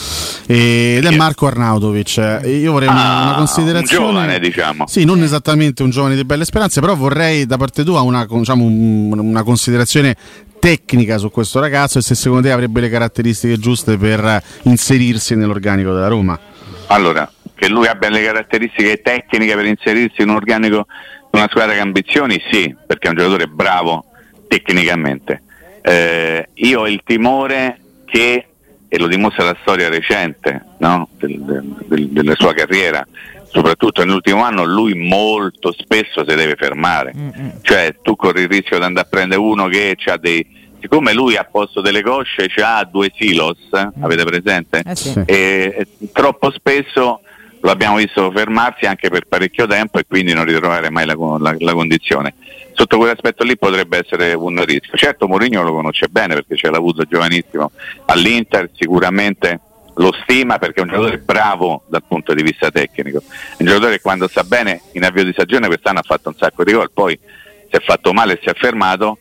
E- 0.47 0.97
ed 0.99 1.05
è? 1.05 1.17
Marco 1.17 1.47
Arnautovic. 1.47 2.17
Eh, 2.43 2.57
Io 2.59 2.73
vorrei 2.73 2.89
una, 2.89 3.03
Ah, 3.21 3.23
una 3.29 3.35
considerazione. 3.37 4.05
un 4.05 4.11
giovane, 4.13 4.39
diciamo. 4.41 4.87
Sì, 4.87 5.05
non 5.05 5.23
esattamente 5.23 5.83
un 5.83 5.91
giovane 5.91 6.15
di 6.17 6.25
belle 6.25 6.45
speranze, 6.45 6.81
però 6.81 6.95
vorrei 6.97 7.47
da 7.47 7.57
parte 7.57 7.85
tua 7.85 8.01
una, 8.03 8.27
diciamo, 8.29 8.65
un- 8.65 9.19
una 9.19 9.43
considerazione 9.43 10.17
tecnica 10.59 11.19
su 11.19 11.31
questo 11.31 11.61
ragazzo 11.61 11.99
e 11.99 12.03
se 12.03 12.15
secondo 12.15 12.47
te 12.47 12.53
avrebbe 12.53 12.81
le 12.81 12.89
caratteristiche 12.89 13.59
giuste 13.59 13.99
per 13.99 14.43
inserirsi 14.63 15.35
nell'organico 15.37 15.93
della 15.93 16.09
Roma. 16.09 16.39
Allora, 16.87 17.31
che 17.55 17.69
lui 17.69 17.87
abbia 17.87 18.11
le 18.11 18.23
caratteristiche 18.25 19.01
tecniche 19.03 19.55
per 19.55 19.67
inserirsi 19.67 20.23
in 20.23 20.31
un 20.31 20.37
organico 20.37 20.87
di 21.31 21.39
una 21.39 21.49
squadra 21.49 21.73
che 21.75 21.81
ha 21.81 21.83
ambizioni, 21.83 22.41
sì, 22.51 22.75
perché 22.87 23.07
è 23.09 23.11
un 23.11 23.17
giocatore 23.17 23.47
bravo 23.47 24.05
tecnicamente. 24.49 25.43
Eh, 25.83 26.49
io 26.55 26.81
ho 26.81 26.89
il 26.89 27.01
timore 27.05 27.79
che, 28.07 28.47
e 28.89 28.99
lo 28.99 29.07
dimostra 29.07 29.45
la 29.45 29.57
storia 29.61 29.89
recente 29.89 30.65
no? 30.79 31.09
del- 31.19 31.41
del- 31.43 31.77
del- 31.87 32.09
della 32.09 32.35
sua 32.37 32.55
carriera, 32.55 33.07
soprattutto 33.51 34.03
nell'ultimo 34.05 34.43
anno, 34.43 34.65
lui 34.65 34.95
molto 34.95 35.73
spesso 35.73 36.21
si 36.27 36.35
deve 36.35 36.55
fermare. 36.57 37.13
Mm-mm. 37.17 37.53
Cioè 37.63 37.97
tu 38.03 38.17
corri 38.17 38.43
il 38.43 38.49
rischio 38.49 38.79
di 38.79 38.85
andare 38.85 39.07
a 39.07 39.09
prendere 39.11 39.41
uno 39.41 39.67
che 39.69 39.97
ha 40.07 40.17
dei... 40.17 40.63
Siccome 40.81 41.15
lui 41.15 41.35
a 41.37 41.45
posto 41.45 41.81
delle 41.81 42.03
cosce 42.03 42.47
ha 42.63 42.85
due 42.85 43.11
silos, 43.17 43.57
eh, 43.73 43.89
avete 44.01 44.25
presente? 44.25 44.83
Eh. 44.85 44.95
Sì. 44.95 45.23
e, 45.25 45.75
e 45.79 45.87
troppo 46.13 46.51
spesso 46.51 47.21
lo 47.65 47.71
abbiamo 47.71 47.97
visto 47.97 48.31
fermarsi 48.31 48.85
anche 48.85 49.09
per 49.09 49.25
parecchio 49.27 49.67
tempo 49.67 49.99
e 49.99 50.05
quindi 50.07 50.35
non 50.35 50.45
ritrovare 50.45 50.91
mai 50.91 51.07
la, 51.07 51.17
la- 51.39 51.57
la 51.59 51.73
condizione. 51.73 52.35
Sotto 52.75 52.99
quell'aspetto 52.99 53.43
lì 53.43 53.57
potrebbe 53.57 54.01
essere 54.05 54.35
un 54.35 54.63
rischio. 54.67 54.99
Certo 54.99 55.27
Mourinho 55.27 55.63
lo 55.63 55.73
conosce 55.73 56.09
bene 56.09 56.35
perché 56.35 56.57
ce 56.57 56.69
l'ha 56.69 56.77
avuto 56.77 57.05
giovanissimo 57.05 57.71
all'Inter, 58.05 58.69
sicuramente 58.75 59.61
lo 59.95 60.13
stima 60.23 60.59
perché 60.59 60.81
è 60.81 60.83
un 60.83 60.89
giocatore 60.89 61.19
bravo 61.19 61.85
dal 61.89 62.03
punto 62.07 62.35
di 62.35 62.43
vista 62.43 62.71
tecnico, 62.71 63.21
è 63.21 63.63
un 63.63 63.67
giocatore 63.67 63.93
che 63.93 64.03
quando 64.03 64.29
sta 64.29 64.45
bene 64.45 64.83
in 64.93 65.05
avvio 65.05 65.25
di 65.25 65.33
stagione 65.33 65.67
quest'anno 65.67 66.01
ha 66.01 66.05
fatto 66.05 66.29
un 66.29 66.35
sacco 66.37 66.65
di 66.65 66.73
gol, 66.73 66.91
poi 66.93 67.19
si 67.19 67.77
è 67.77 67.81
fatto 67.81 68.13
male 68.13 68.35
e 68.35 68.41
si 68.43 68.51
è 68.51 68.55
fermato, 68.55 69.17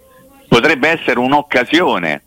potrebbe 0.50 0.89
essere 0.89 1.19
un'occasione 1.19 2.23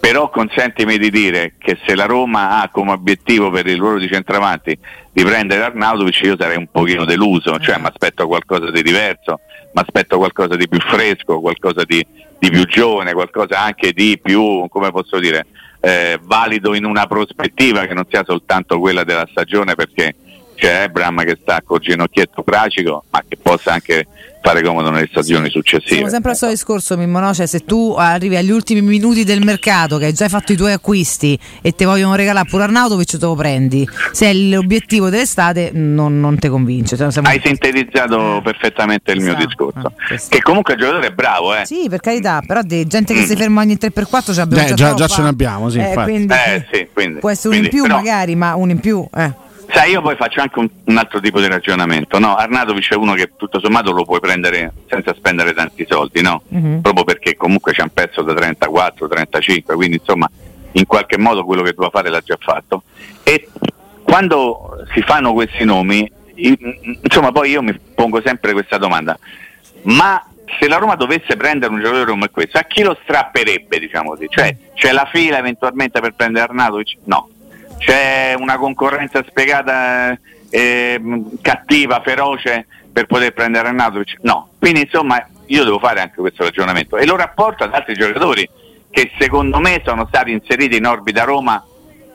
però 0.00 0.30
consentimi 0.30 0.96
di 0.96 1.10
dire 1.10 1.54
che 1.58 1.76
se 1.84 1.94
la 1.94 2.04
Roma 2.06 2.60
ha 2.60 2.68
come 2.68 2.92
obiettivo 2.92 3.50
per 3.50 3.66
il 3.66 3.78
ruolo 3.78 3.98
di 3.98 4.08
centravanti 4.08 4.78
di 5.18 5.24
prendere 5.24 5.64
Arnautovic 5.64 6.20
io 6.20 6.36
sarei 6.38 6.56
un 6.56 6.68
pochino 6.70 7.04
deluso, 7.04 7.58
cioè 7.58 7.76
mi 7.78 7.86
aspetto 7.86 8.28
qualcosa 8.28 8.70
di 8.70 8.82
diverso, 8.82 9.40
mi 9.72 9.82
aspetto 9.82 10.16
qualcosa 10.16 10.54
di 10.54 10.68
più 10.68 10.78
fresco, 10.78 11.40
qualcosa 11.40 11.82
di, 11.82 12.06
di 12.38 12.50
più 12.50 12.64
giovane, 12.66 13.12
qualcosa 13.14 13.60
anche 13.60 13.92
di 13.92 14.16
più, 14.22 14.68
come 14.68 14.92
posso 14.92 15.18
dire, 15.18 15.46
eh, 15.80 16.20
valido 16.22 16.72
in 16.72 16.84
una 16.84 17.06
prospettiva 17.06 17.86
che 17.86 17.94
non 17.94 18.04
sia 18.08 18.22
soltanto 18.24 18.78
quella 18.78 19.02
della 19.02 19.26
stagione 19.28 19.74
perché 19.74 20.14
c'è 20.58 20.82
Ebram 20.82 21.22
che 21.24 21.38
sta 21.40 21.62
col 21.64 21.78
ginocchietto 21.78 22.42
fracico, 22.44 23.04
ma 23.10 23.22
che 23.26 23.36
possa 23.40 23.72
anche 23.72 24.06
fare 24.40 24.62
comodo 24.62 24.90
nelle 24.90 25.08
stagioni 25.10 25.50
successive. 25.50 25.94
Siamo 25.96 26.08
sempre 26.08 26.30
al 26.30 26.36
solito 26.36 26.56
discorso, 26.58 26.96
Mimmo, 26.96 27.18
no? 27.20 27.34
Cioè, 27.34 27.46
se 27.46 27.64
tu 27.64 27.94
arrivi 27.98 28.36
agli 28.36 28.50
ultimi 28.50 28.80
minuti 28.82 29.24
del 29.24 29.42
mercato, 29.44 29.98
che 29.98 30.06
hai 30.06 30.12
già 30.12 30.28
fatto 30.28 30.52
i 30.52 30.56
tuoi 30.56 30.72
acquisti 30.72 31.38
e 31.60 31.74
ti 31.74 31.84
vogliono 31.84 32.14
regalare 32.14 32.48
pure 32.48 32.62
Arnautovic, 32.64 33.10
te 33.18 33.24
lo 33.26 33.34
prendi. 33.34 33.88
Se 34.12 34.26
è 34.30 34.32
l'obiettivo 34.34 35.10
dell'estate, 35.10 35.70
non, 35.74 36.18
non 36.20 36.38
ti 36.38 36.48
convince. 36.48 36.96
Cioè, 36.96 37.10
siamo- 37.10 37.28
Hai 37.28 37.40
sintetizzato 37.44 38.40
perfettamente 38.42 39.12
il 39.12 39.20
mio 39.20 39.30
Esatto. 39.36 39.44
discorso. 39.46 39.78
Ah, 39.86 39.92
questo. 40.06 40.28
che 40.36 40.42
comunque 40.42 40.74
il 40.74 40.80
giocatore 40.80 41.06
è 41.08 41.12
bravo, 41.12 41.54
eh. 41.54 41.66
Sì, 41.66 41.86
per 41.88 42.00
carità, 42.00 42.42
però 42.46 42.62
di 42.62 42.86
gente 42.86 43.14
che 43.14 43.24
si 43.26 43.36
ferma 43.36 43.60
ogni 43.60 43.76
3x4 43.76 44.32
ce 44.32 44.40
l'abbiamo 44.40 44.62
Eh, 44.64 44.68
già, 44.68 44.74
già- 44.74 44.94
già 44.94 45.06
ce 45.08 45.22
ne 45.22 45.28
abbiamo, 45.28 45.68
sì, 45.68 45.78
infatti. 45.78 46.10
quindi, 46.10 46.32
Eh, 46.32 46.66
sì, 46.72 46.88
quindi- 46.92 47.18
può 47.20 47.30
essere 47.30 47.48
un 47.48 47.54
in 47.54 47.60
quindi- 47.68 47.76
più 47.76 47.82
però- 47.82 47.96
magari, 47.96 48.34
ma 48.36 48.54
un 48.54 48.70
in 48.70 48.80
più. 48.80 49.06
Eh. 49.14 49.46
Sai, 49.70 49.90
io 49.90 50.00
poi 50.00 50.16
faccio 50.16 50.40
anche 50.40 50.58
un, 50.58 50.68
un 50.84 50.96
altro 50.96 51.20
tipo 51.20 51.40
di 51.40 51.46
ragionamento. 51.46 52.18
No? 52.18 52.36
Arnatovic 52.36 52.90
è 52.92 52.96
uno 52.96 53.14
che 53.14 53.32
tutto 53.36 53.60
sommato 53.60 53.92
lo 53.92 54.04
puoi 54.04 54.20
prendere 54.20 54.72
senza 54.88 55.14
spendere 55.14 55.52
tanti 55.52 55.84
soldi, 55.88 56.22
no? 56.22 56.42
Mhm. 56.48 56.80
Proprio 56.80 57.04
perché 57.04 57.36
comunque 57.36 57.72
c'è 57.72 57.82
un 57.82 57.92
pezzo 57.92 58.22
da 58.22 58.34
34, 58.34 59.06
35, 59.06 59.74
quindi 59.74 59.96
insomma 59.96 60.28
in 60.72 60.86
qualche 60.86 61.18
modo 61.18 61.44
quello 61.44 61.62
che 61.62 61.72
doveva 61.72 61.90
fare 61.90 62.08
l'ha 62.08 62.20
già 62.20 62.36
fatto. 62.40 62.82
E 63.22 63.48
quando 64.02 64.84
si 64.94 65.02
fanno 65.02 65.32
questi 65.34 65.64
nomi, 65.64 66.10
insomma 66.34 67.30
poi 67.30 67.50
io 67.50 67.62
mi 67.62 67.78
pongo 67.94 68.22
sempre 68.24 68.52
questa 68.52 68.78
domanda. 68.78 69.18
Ma 69.82 70.24
se 70.58 70.66
la 70.66 70.76
Roma 70.76 70.94
dovesse 70.94 71.36
prendere 71.36 71.72
un 71.72 71.80
giocatore 71.80 72.10
come 72.10 72.30
questo, 72.30 72.56
a 72.56 72.62
chi 72.62 72.82
lo 72.82 72.96
strapperebbe, 73.02 73.78
diciamo 73.78 74.10
così? 74.10 74.26
Cioè, 74.30 74.56
c'è 74.74 74.92
la 74.92 75.06
fila 75.12 75.36
eventualmente 75.36 76.00
per 76.00 76.14
prendere 76.14 76.46
Arnatovic? 76.46 76.96
No. 77.04 77.28
C'è 77.78 78.34
una 78.36 78.58
concorrenza 78.58 79.24
spiegata 79.26 80.18
eh, 80.50 81.00
cattiva, 81.40 82.00
feroce 82.02 82.66
per 82.92 83.06
poter 83.06 83.32
prendere 83.32 83.68
Arnautovic? 83.68 84.18
No. 84.22 84.50
Quindi 84.58 84.82
insomma 84.82 85.26
io 85.46 85.64
devo 85.64 85.78
fare 85.78 86.00
anche 86.00 86.20
questo 86.20 86.44
ragionamento 86.44 86.96
e 86.96 87.06
lo 87.06 87.16
rapporto 87.16 87.64
ad 87.64 87.72
altri 87.72 87.94
giocatori 87.94 88.48
che 88.90 89.12
secondo 89.18 89.58
me 89.58 89.82
sono 89.84 90.06
stati 90.08 90.32
inseriti 90.32 90.76
in 90.76 90.86
orbita 90.86 91.24
Roma 91.24 91.64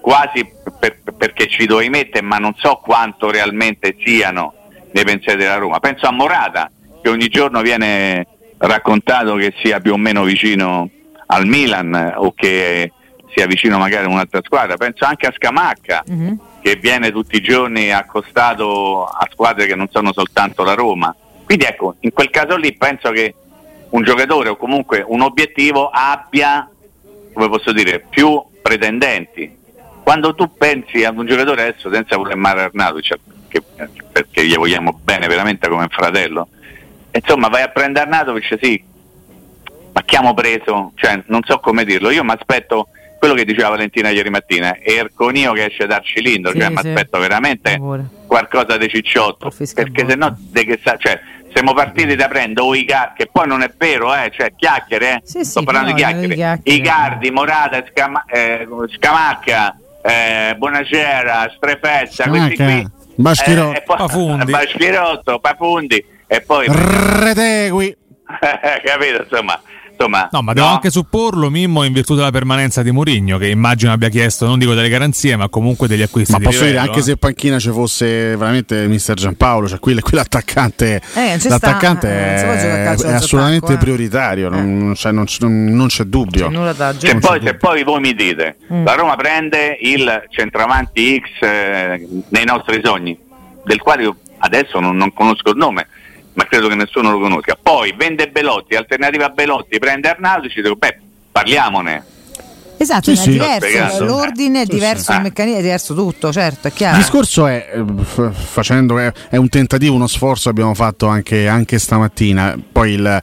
quasi 0.01 0.45
per- 0.79 0.99
perché 1.17 1.47
ci 1.47 1.65
dovevi 1.65 1.89
mettere, 1.89 2.25
ma 2.25 2.37
non 2.37 2.53
so 2.57 2.81
quanto 2.83 3.31
realmente 3.31 3.95
siano 4.03 4.53
nei 4.91 5.05
pensieri 5.05 5.39
della 5.39 5.55
Roma. 5.55 5.79
Penso 5.79 6.07
a 6.07 6.11
Morata, 6.11 6.69
che 7.01 7.09
ogni 7.09 7.29
giorno 7.29 7.61
viene 7.61 8.27
raccontato 8.57 9.35
che 9.35 9.53
sia 9.61 9.79
più 9.79 9.93
o 9.93 9.97
meno 9.97 10.23
vicino 10.23 10.89
al 11.27 11.45
Milan 11.45 11.95
eh, 11.95 12.13
o 12.15 12.33
che 12.33 12.91
sia 13.33 13.45
vicino 13.47 13.77
magari 13.77 14.05
a 14.05 14.09
un'altra 14.09 14.41
squadra. 14.43 14.77
Penso 14.77 15.05
anche 15.05 15.27
a 15.27 15.33
Scamacca, 15.35 16.03
Mhm. 16.07 16.39
che 16.61 16.75
viene 16.75 17.11
tutti 17.11 17.35
i 17.35 17.41
giorni 17.41 17.91
accostato 17.91 19.05
a 19.05 19.27
squadre 19.31 19.65
che 19.65 19.75
non 19.75 19.87
sono 19.91 20.13
soltanto 20.13 20.63
la 20.63 20.73
Roma. 20.73 21.13
Quindi 21.45 21.65
ecco, 21.65 21.95
in 22.01 22.13
quel 22.13 22.29
caso 22.29 22.55
lì 22.55 22.73
penso 22.75 23.11
che 23.11 23.33
un 23.89 24.03
giocatore 24.03 24.49
o 24.49 24.55
comunque 24.57 25.03
un 25.05 25.21
obiettivo 25.21 25.89
abbia, 25.91 26.67
come 27.33 27.49
posso 27.49 27.71
dire, 27.71 27.99
più 28.09 28.41
pretendenti. 28.61 29.57
Quando 30.03 30.33
tu 30.35 30.53
pensi 30.55 31.03
ad 31.03 31.17
un 31.17 31.25
giocatore 31.25 31.63
adesso 31.67 31.91
senza 31.91 32.17
voler 32.17 32.35
male 32.35 32.63
Arnautovic, 32.63 33.19
che- 33.47 33.61
perché 34.11 34.45
gli 34.45 34.55
vogliamo 34.55 34.99
bene 35.03 35.27
veramente 35.27 35.67
come 35.67 35.83
un 35.83 35.89
fratello, 35.89 36.47
insomma 37.11 37.49
vai 37.49 37.61
a 37.61 37.67
prendere 37.69 38.05
Arnautovic, 38.09 38.57
sì, 38.61 38.83
ma 39.93 40.01
chi 40.03 40.15
abbiamo 40.15 40.33
preso? 40.33 40.91
Cioè, 40.95 41.23
non 41.27 41.41
so 41.45 41.59
come 41.59 41.85
dirlo, 41.85 42.09
io 42.09 42.23
mi 42.23 42.31
aspetto 42.31 42.87
quello 43.23 43.35
che 43.35 43.45
diceva 43.45 43.69
Valentina 43.69 44.09
ieri 44.09 44.29
mattina, 44.29 44.75
Erconio 44.81 45.53
che 45.53 45.67
esce 45.67 45.87
dal 45.87 46.03
cilindro, 46.03 46.51
Sì, 46.51 46.59
cioè 46.59 46.69
mi 46.71 46.77
sì. 46.81 46.87
aspetto 46.89 47.19
veramente 47.19 47.79
qualcosa 48.27 48.75
di 48.75 48.89
cicciotto, 48.89 49.49
perché 49.73 50.05
se 50.05 50.15
no 50.15 50.37
cioè, 50.97 51.21
siamo 51.53 51.73
partiti 51.73 52.15
da 52.15 52.27
prendere 52.27 52.67
o 52.67 52.75
i 52.75 52.83
Gar- 52.83 53.13
che 53.13 53.29
poi 53.31 53.47
non 53.47 53.61
è 53.61 53.71
vero, 53.77 54.13
eh, 54.13 54.29
cioè 54.35 54.51
chiacchiere, 54.53 55.09
eh. 55.13 55.21
Sì, 55.23 55.37
sì, 55.45 55.51
sto 55.51 55.63
parlando 55.63 55.93
di 55.93 56.01
no, 56.01 56.05
chiacchiere, 56.05 56.27
di 56.27 56.33
chiacchiere. 56.35 56.77
i 56.77 56.81
Gardi, 56.81 57.31
Morata, 57.31 57.81
Scama- 57.89 58.25
eh, 58.27 58.67
Scamacca, 58.93 59.77
eh, 60.03 60.55
Buonasera, 60.57 61.49
Strefezza, 61.55 62.27
questi 62.27 62.55
qui. 62.57 62.87
Baschirotto. 63.15 63.77
Eh, 63.77 63.83
poi- 63.83 63.97
Pafundi. 63.97 64.51
Baschirotto, 64.51 65.39
Pafundi 65.39 66.05
e 66.27 66.41
poi 66.41 66.65
Retegui. 66.67 67.95
capito 68.83 69.21
insomma 69.29 69.61
insomma 70.05 70.29
No, 70.31 70.41
ma 70.41 70.53
devo 70.53 70.67
anche 70.67 70.89
supporlo, 70.89 71.49
Mimmo, 71.49 71.83
in 71.83 71.93
virtù 71.93 72.15
della 72.15 72.31
permanenza 72.31 72.81
di 72.81 72.91
Mourinho, 72.91 73.37
che 73.37 73.47
immagino 73.47 73.91
abbia 73.91 74.09
chiesto, 74.09 74.45
non 74.45 74.59
dico 74.59 74.73
delle 74.73 74.89
garanzie, 74.89 75.35
ma 75.35 75.49
comunque 75.49 75.87
degli 75.87 76.01
acquisti 76.01 76.31
Ma 76.33 76.37
di 76.39 76.43
posso 76.45 76.59
dire, 76.59 76.69
livello, 76.71 76.87
anche 76.87 76.99
eh. 76.99 77.03
se 77.03 77.11
in 77.11 77.17
panchina 77.17 77.59
ci 77.59 77.69
fosse 77.69 78.35
veramente 78.35 78.87
mister 78.87 79.15
Giampaolo, 79.15 79.67
cioè 79.67 79.79
qui- 79.79 79.99
quell'attaccante, 79.99 81.01
Eh, 81.13 81.37
l'attaccante 81.47 82.07
sta, 82.07 82.09
eh, 82.09 82.29
non 82.29 82.37
si 82.37 82.43
può 82.45 82.53
giocare 82.55 82.71
a 82.71 82.91
è, 82.93 83.11
è 83.11 83.13
assolutamente 83.13 83.65
attacco, 83.65 83.79
eh. 83.79 83.83
prioritario, 83.83 84.49
non, 84.49 84.77
non 84.77 84.93
c'è, 84.93 85.11
non 85.11 85.25
non 85.39 85.87
c'è 85.87 86.03
dubbio. 86.03 86.47
C'è 86.47 86.53
nulla 86.53 86.73
da 86.73 86.93
Che 86.97 87.17
poi, 87.17 87.39
se 87.43 87.55
poi 87.55 87.83
voi 87.83 87.99
mi 87.99 88.13
dite, 88.13 88.55
Mm. 88.71 88.85
la 88.85 88.95
Roma 88.95 89.15
prende 89.15 89.77
il 89.81 90.23
centravanti 90.29 91.19
X 91.19 91.45
eh, 91.45 92.07
nei 92.29 92.45
nostri 92.45 92.81
sogni, 92.83 93.17
del 93.65 93.79
quale 93.81 94.03
io 94.03 94.15
adesso 94.39 94.79
non, 94.79 94.95
non 94.95 95.13
conosco 95.13 95.49
il 95.51 95.57
nome, 95.57 95.87
ma 96.33 96.45
credo 96.45 96.67
che 96.67 96.75
nessuno 96.75 97.11
lo 97.11 97.19
conosca. 97.19 97.57
Poi 97.61 97.93
vende 97.93 98.29
Belotti, 98.29 98.75
alternativa 98.75 99.25
a 99.25 99.29
Belotti, 99.29 99.79
prende 99.79 100.09
Arnaldo, 100.09 100.49
ci 100.49 100.61
dico, 100.61 100.75
beh, 100.75 100.99
parliamone. 101.31 102.05
Esatto, 102.83 103.13
Sì, 103.15 103.19
è 103.19 103.23
sì. 103.23 103.29
diverso, 103.31 103.65
Spiegato. 103.67 104.03
l'ordine 104.05 104.61
è 104.61 104.65
Sì, 104.65 104.71
diverso, 104.71 105.11
sì. 105.11 105.17
il 105.17 105.21
meccanismo 105.23 105.57
è 105.59 105.61
diverso 105.61 105.93
tutto, 105.93 106.31
certo, 106.33 106.67
è 106.67 106.71
Il 106.71 106.75
chiaro. 106.75 106.97
discorso 106.97 107.47
è, 107.47 107.71
eh, 107.73 108.31
facendo, 108.31 108.97
è, 108.99 109.11
è 109.29 109.37
un 109.37 109.47
tentativo, 109.49 109.95
uno 109.95 110.07
sforzo 110.07 110.49
abbiamo 110.49 110.73
fatto 110.73 111.07
anche, 111.07 111.47
anche 111.47 111.79
stamattina. 111.79 112.57
Poi 112.71 112.91
il, 112.91 113.21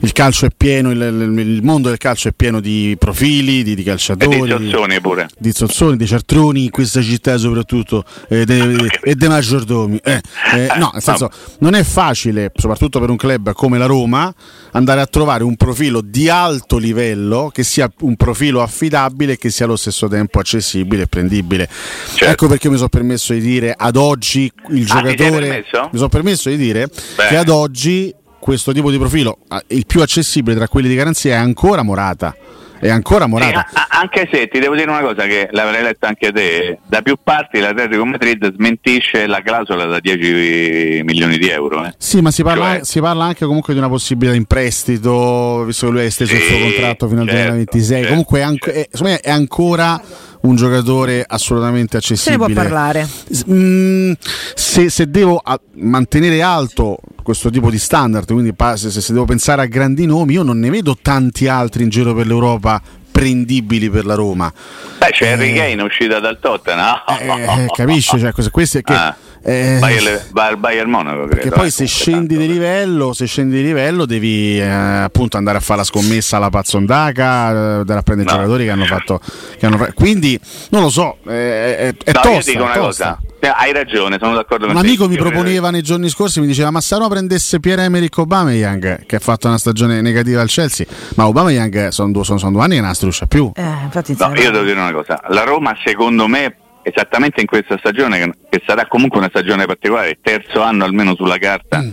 il 0.00 0.12
calcio 0.12 0.46
è 0.46 0.50
pieno, 0.56 0.90
il, 0.90 1.00
il- 1.00 1.38
il 1.38 1.62
mondo 1.62 1.88
del 1.88 1.98
calcio 1.98 2.28
è 2.28 2.32
pieno 2.32 2.60
di 2.60 2.96
profili, 2.98 3.62
di, 3.62 3.74
di 3.74 3.82
E 3.82 3.84
calciatori. 3.84 4.40
di 4.42 4.48
Zozzoni 4.70 5.00
pure. 5.00 5.28
di 5.38 5.52
Zozzoni, 5.52 5.96
di 5.96 6.06
Certroni 6.06 6.64
in 6.64 6.70
questa 6.70 7.00
città 7.02 7.36
soprattutto 7.38 8.04
eh, 8.28 8.44
de- 8.44 8.88
e 9.02 9.14
dei 9.14 9.28
maggiordomi. 9.28 10.00
Eh, 10.02 10.20
eh, 10.54 10.68
no, 10.78 10.90
nel 10.92 11.02
senso, 11.02 11.30
non 11.60 11.74
è 11.74 11.82
facile, 11.84 12.50
soprattutto 12.56 12.98
per 12.98 13.10
un 13.10 13.16
club 13.16 13.52
come 13.52 13.78
la 13.78 13.86
Roma, 13.86 14.32
andare 14.72 15.00
a 15.00 15.06
trovare 15.06 15.44
un 15.44 15.54
profilo 15.56 16.00
di 16.00 16.28
alto 16.28 16.76
livello 16.78 17.50
che 17.52 17.62
sia 17.62 17.88
un 18.00 18.16
profilo 18.16 18.62
affidabile 18.84 19.32
e 19.32 19.36
che 19.38 19.50
sia 19.50 19.66
allo 19.66 19.76
stesso 19.76 20.08
tempo 20.08 20.38
accessibile 20.38 21.02
e 21.02 21.06
prendibile. 21.06 21.68
Certo. 21.68 22.24
Ecco 22.24 22.46
perché 22.48 22.70
mi 22.70 22.76
sono 22.76 22.88
permesso 22.88 23.32
di 23.34 23.40
dire 23.40 23.74
ad 23.76 23.96
oggi 23.96 24.50
il 24.70 24.82
Ah, 24.90 25.02
giocatore 25.02 25.46
permesso? 25.46 25.88
mi 25.92 25.96
sono 25.98 26.08
permesso 26.08 26.48
di 26.48 26.56
dire 26.56 26.88
Beh. 26.88 27.26
che 27.28 27.36
ad 27.36 27.48
oggi 27.48 28.14
questo 28.38 28.72
tipo 28.72 28.90
di 28.90 28.96
profilo, 28.96 29.38
ah, 29.48 29.62
il 29.68 29.84
più 29.86 30.00
accessibile 30.00 30.56
tra 30.56 30.66
quelli 30.66 30.88
di 30.88 30.94
garanzia 30.94 31.32
è 31.34 31.36
ancora 31.38 31.82
Morata. 31.82 32.34
È 32.80 32.88
ancora 32.88 33.26
Morata. 33.26 33.66
a- 33.72 33.86
anche 34.00 34.26
se 34.32 34.48
ti 34.48 34.58
devo 34.58 34.74
dire 34.74 34.90
una 34.90 35.00
cosa 35.02 35.26
che 35.26 35.48
l'avrei 35.50 35.82
letto 35.82 36.06
anche 36.06 36.32
te, 36.32 36.78
da 36.86 37.02
più 37.02 37.16
parti 37.22 37.60
l'Atletico 37.60 38.06
Madrid 38.06 38.54
smentisce 38.54 39.26
la 39.26 39.42
clausola 39.42 39.84
da 39.84 40.00
10 40.00 41.02
milioni 41.04 41.36
di 41.36 41.48
euro. 41.48 41.84
eh. 41.84 41.92
Sì, 41.98 42.20
ma 42.22 42.30
si 42.30 42.42
parla, 42.42 42.74
Cioè- 42.76 42.84
si 42.84 43.00
parla 43.00 43.24
anche 43.24 43.44
comunque 43.44 43.74
di 43.74 43.78
una 43.78 43.88
possibilità 43.90 44.34
in 44.34 44.46
prestito, 44.46 45.64
visto 45.64 45.86
che 45.86 45.92
lui 45.92 46.00
ha 46.00 46.04
esteso 46.04 46.34
il 46.34 46.40
Sì, 46.40 46.46
suo 46.46 46.58
contratto 46.58 47.08
fino 47.08 47.20
al 47.20 47.26
certo, 47.28 47.42
2026. 47.42 47.96
certo, 47.96 48.08
comunque 48.08 48.38
è, 48.38 48.42
anco- 48.42 48.70
è- 48.70 48.88
secondo 48.90 49.12
me 49.12 49.20
è 49.20 49.30
ancora 49.30 50.00
un 50.42 50.56
giocatore 50.56 51.24
assolutamente 51.26 52.00
Se 52.00 52.14
ne 52.14 52.14
accessibile. 52.14 52.52
può 52.52 52.62
parlare. 52.62 53.08
Mm, 53.50 54.12
se, 54.54 54.88
se 54.90 55.10
devo 55.10 55.40
a- 55.42 55.60
mantenere 55.76 56.40
alto 56.42 56.98
questo 57.22 57.50
tipo 57.50 57.70
di 57.70 57.78
standard, 57.78 58.30
quindi 58.32 58.54
se, 58.76 58.90
se 58.90 59.12
devo 59.12 59.24
pensare 59.26 59.62
a 59.62 59.66
grandi 59.66 60.06
nomi, 60.06 60.34
io 60.34 60.42
non 60.42 60.58
ne 60.58 60.70
vedo 60.70 60.96
tanti 61.00 61.46
altri 61.48 61.82
in 61.82 61.88
giro 61.90 62.14
per 62.14 62.26
l'Europa 62.26 62.80
prendibili 63.10 63.90
per 63.90 64.06
la 64.06 64.14
Roma. 64.14 64.50
Beh, 64.98 65.10
c'è 65.10 65.24
Eh. 65.26 65.32
Harry 65.32 65.54
Kane 65.54 65.82
uscita 65.82 66.20
dal 66.20 66.38
Tottenham. 66.40 66.96
Eh, 67.20 67.66
capisci? 67.74 68.18
Cioè, 68.18 68.32
questo, 68.32 68.50
questo 68.50 68.78
è 68.78 68.82
che. 68.82 68.92
Ah, 68.94 69.14
eh, 69.42 69.76
Bayern- 69.80 70.20
va 70.32 70.46
al 70.46 70.56
Bayern 70.58 70.90
Monaco, 70.90 71.16
credo. 71.24 71.34
Perché 71.34 71.50
poi 71.50 71.66
eh, 71.68 71.70
se 71.70 71.86
scendi 71.86 72.34
tanto. 72.34 72.42
di 72.42 72.52
livello, 72.52 73.12
se 73.12 73.26
scendi 73.26 73.56
di 73.56 73.62
livello 73.62 74.04
devi 74.06 74.58
eh, 74.60 74.66
appunto 74.68 75.36
andare 75.36 75.58
a 75.58 75.60
fare 75.60 75.78
la 75.78 75.84
scommessa 75.84 76.36
alla 76.36 76.50
Pazzondaca, 76.50 77.50
eh, 77.50 77.56
andare 77.80 77.98
a 78.00 78.02
prendere 78.02 78.28
No. 78.30 78.36
giocatori 78.36 78.64
che 78.64 78.70
hanno 78.70 78.84
fatto. 78.84 79.20
Che 79.58 79.66
hanno 79.66 79.88
Quindi 79.94 80.38
non 80.70 80.82
lo 80.82 80.90
so, 80.90 81.16
eh, 81.26 81.76
è, 81.76 81.94
è 82.04 82.12
No, 82.12 82.20
tosta. 82.20 82.30
io 82.30 82.42
dico 82.56 82.62
una 82.64 82.72
tosta. 82.74 83.16
cosa, 83.16 83.18
Eh, 83.42 83.48
hai 83.48 83.72
ragione, 83.72 84.18
sono 84.20 84.34
d'accordo 84.34 84.66
con 84.66 84.74
Un 84.76 84.82
te. 84.82 84.86
amico 84.86 85.08
mi 85.08 85.16
proponeva 85.16 85.70
nei 85.70 85.82
giorni 85.82 86.08
scorsi, 86.10 86.40
mi 86.40 86.46
diceva: 86.46 86.70
Ma 86.70 86.82
se 86.82 86.94
Roma 86.96 87.08
prendesse 87.08 87.58
Pierre-Emerick 87.58 88.18
Aubameyang, 88.18 89.06
che 89.06 89.16
ha 89.16 89.18
fatto 89.20 89.46
una 89.48 89.56
stagione 89.56 90.00
negativa 90.02 90.42
al 90.42 90.48
Chelsea, 90.48 90.84
ma 91.16 91.24
Aubameyang 91.24 91.88
sono 91.88 92.12
due, 92.12 92.24
sono, 92.24 92.38
sono 92.38 92.52
due 92.52 92.62
anni 92.62 92.74
che 92.74 92.80
non 92.80 92.88
la 92.88 92.94
struscia 92.94 93.26
più. 93.26 93.50
Eh, 93.54 93.62
infatti 93.84 94.14
No, 94.18 94.34
io 94.34 94.50
devo 94.50 94.64
dire 94.64 94.78
una 94.78 94.92
cosa, 94.92 95.18
la 95.28 95.44
Roma 95.44 95.74
secondo 95.82 96.26
me 96.28 96.54
esattamente 96.94 97.40
in 97.40 97.46
questa 97.46 97.76
stagione 97.78 98.32
che, 98.48 98.62
sarà 98.66 98.86
comunque 98.86 99.18
una 99.18 99.28
stagione 99.28 99.66
particolare, 99.66 100.18
terzo 100.22 100.60
anno 100.62 100.84
almeno 100.84 101.14
sulla 101.14 101.38
carta, 101.38 101.80
Mm. 101.80 101.90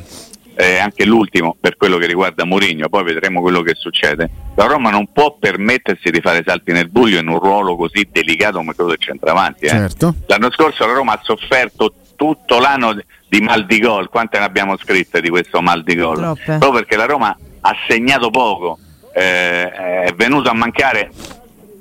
eh, 0.56 0.78
anche 0.78 1.06
l'ultimo 1.06 1.56
per 1.60 1.78
quello 1.78 1.98
che 1.98 2.08
riguarda 2.08 2.44
Mourinho, 2.46 2.90
poi 2.90 3.04
vedremo 3.04 3.42
quello 3.42 3.62
che 3.62 3.74
succede. 3.76 4.30
La 4.56 4.66
Roma 4.66 4.90
non 4.90 5.12
può 5.12 5.38
permettersi 5.40 6.10
di 6.10 6.20
fare 6.20 6.44
salti 6.46 6.72
nel 6.72 6.90
buio 6.90 7.20
in 7.20 7.28
un 7.28 7.40
ruolo 7.40 7.76
così 7.76 8.08
delicato 8.12 8.58
come 8.58 8.74
quello 8.74 8.90
del 8.92 9.00
centravanti. 9.00 9.66
eh. 9.66 9.70
Certo. 9.70 10.16
L'anno 10.26 10.52
scorso 10.52 10.86
la 10.86 10.94
Roma 10.94 11.14
ha 11.14 11.20
sofferto 11.22 11.94
tutto 12.16 12.58
l'anno 12.60 12.96
di 13.30 13.40
mal 13.42 13.66
di 13.68 13.80
gol, 13.80 14.10
quante 14.10 14.40
ne 14.40 14.46
abbiamo 14.46 14.76
scritte 14.78 15.22
di 15.22 15.30
questo 15.30 15.62
mal 15.62 15.84
di 15.84 15.96
gol? 15.96 16.16
Troppe. 16.18 16.44
Proprio 16.58 16.72
perché 16.72 16.96
la 16.96 17.06
Roma 17.06 17.38
ha 17.62 17.76
segnato 17.88 18.32
poco, 18.32 18.80
eh, 19.14 19.70
è 19.72 20.14
venuto 20.16 20.50
a 20.50 20.54
mancare 20.54 21.12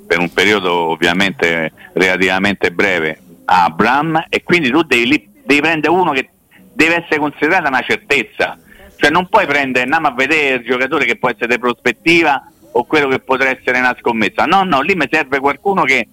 per 0.07 0.19
un 0.19 0.31
periodo 0.31 0.73
ovviamente 0.73 1.71
relativamente 1.93 2.71
breve 2.71 3.19
a 3.45 3.65
Abram 3.65 4.25
e 4.29 4.41
quindi 4.43 4.69
tu 4.69 4.81
devi, 4.83 5.29
devi 5.43 5.61
prendere 5.61 5.93
uno 5.93 6.11
che 6.11 6.29
deve 6.73 7.03
essere 7.03 7.19
considerata 7.19 7.67
una 7.67 7.81
certezza, 7.81 8.57
cioè 8.95 9.09
non 9.09 9.27
puoi 9.27 9.45
prendere, 9.45 9.83
andiamo 9.83 10.07
a 10.07 10.11
vedere 10.13 10.55
il 10.55 10.65
giocatore 10.65 11.05
che 11.05 11.17
può 11.17 11.29
essere 11.29 11.47
di 11.47 11.59
prospettiva 11.59 12.49
o 12.71 12.85
quello 12.85 13.07
che 13.07 13.19
potrà 13.19 13.49
essere 13.49 13.79
una 13.79 13.95
scommessa, 13.99 14.45
no 14.45 14.63
no, 14.63 14.81
lì 14.81 14.95
mi 14.95 15.07
serve 15.09 15.39
qualcuno 15.39 15.83
che 15.83 16.07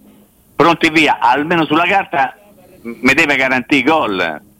pronti 0.56 0.90
via, 0.90 1.18
almeno 1.20 1.64
sulla 1.66 1.84
carta 1.86 2.36
mi 2.82 3.14
deve 3.14 3.36
garantire 3.36 3.80
i 3.80 3.84
gol. 3.84 4.20
Eh, 4.20 4.52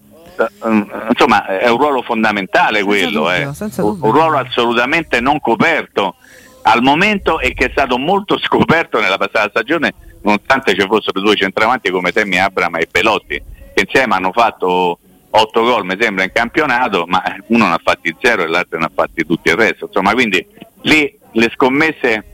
Insomma, 1.11 1.47
è 1.47 1.69
un 1.69 1.77
ruolo 1.79 2.03
fondamentale 2.03 2.79
Senza 2.79 2.85
quello, 2.85 3.21
dubbio, 3.21 3.51
eh. 3.51 3.55
senza 3.55 3.83
dubbio. 3.83 4.05
un 4.07 4.13
ruolo 4.13 4.39
assolutamente 4.39 5.21
non 5.21 5.39
coperto 5.39 6.17
al 6.67 6.83
momento 6.83 7.41
e 7.41 7.53
che 7.55 7.67
è 7.67 7.71
stato 7.71 7.99
molto 7.99 8.39
scoperto 8.43 9.01
nella 9.01 9.19
passata 9.19 9.49
stagione, 9.51 9.93
nonostante 10.23 10.75
ci 10.75 10.87
fossero 10.87 11.21
due 11.21 11.37
centravanti 11.37 11.91
come 11.91 12.13
Temi 12.13 12.39
Abram 12.39 12.77
e 12.77 12.89
Pelotti, 12.91 13.43
che 13.75 13.83
insieme 13.83 14.15
hanno 14.15 14.33
fatto 14.33 14.99
8 15.31 15.63
gol, 15.63 15.85
mi 15.85 15.97
sembra, 15.99 16.25
in 16.25 16.31
campionato, 16.33 17.05
ma 17.07 17.23
uno 17.49 17.67
ne 17.67 17.75
ha 17.75 17.81
fatti 17.83 18.15
zero 18.21 18.45
e 18.45 18.47
l'altro 18.47 18.79
ne 18.79 18.85
ha 18.85 18.91
fatti 18.95 19.25
tutti 19.27 19.49
il 19.49 19.57
resto. 19.57 19.87
Insomma, 19.87 20.13
quindi 20.13 20.45
lì 20.83 21.19
le 21.33 21.51
scommesse 21.53 22.25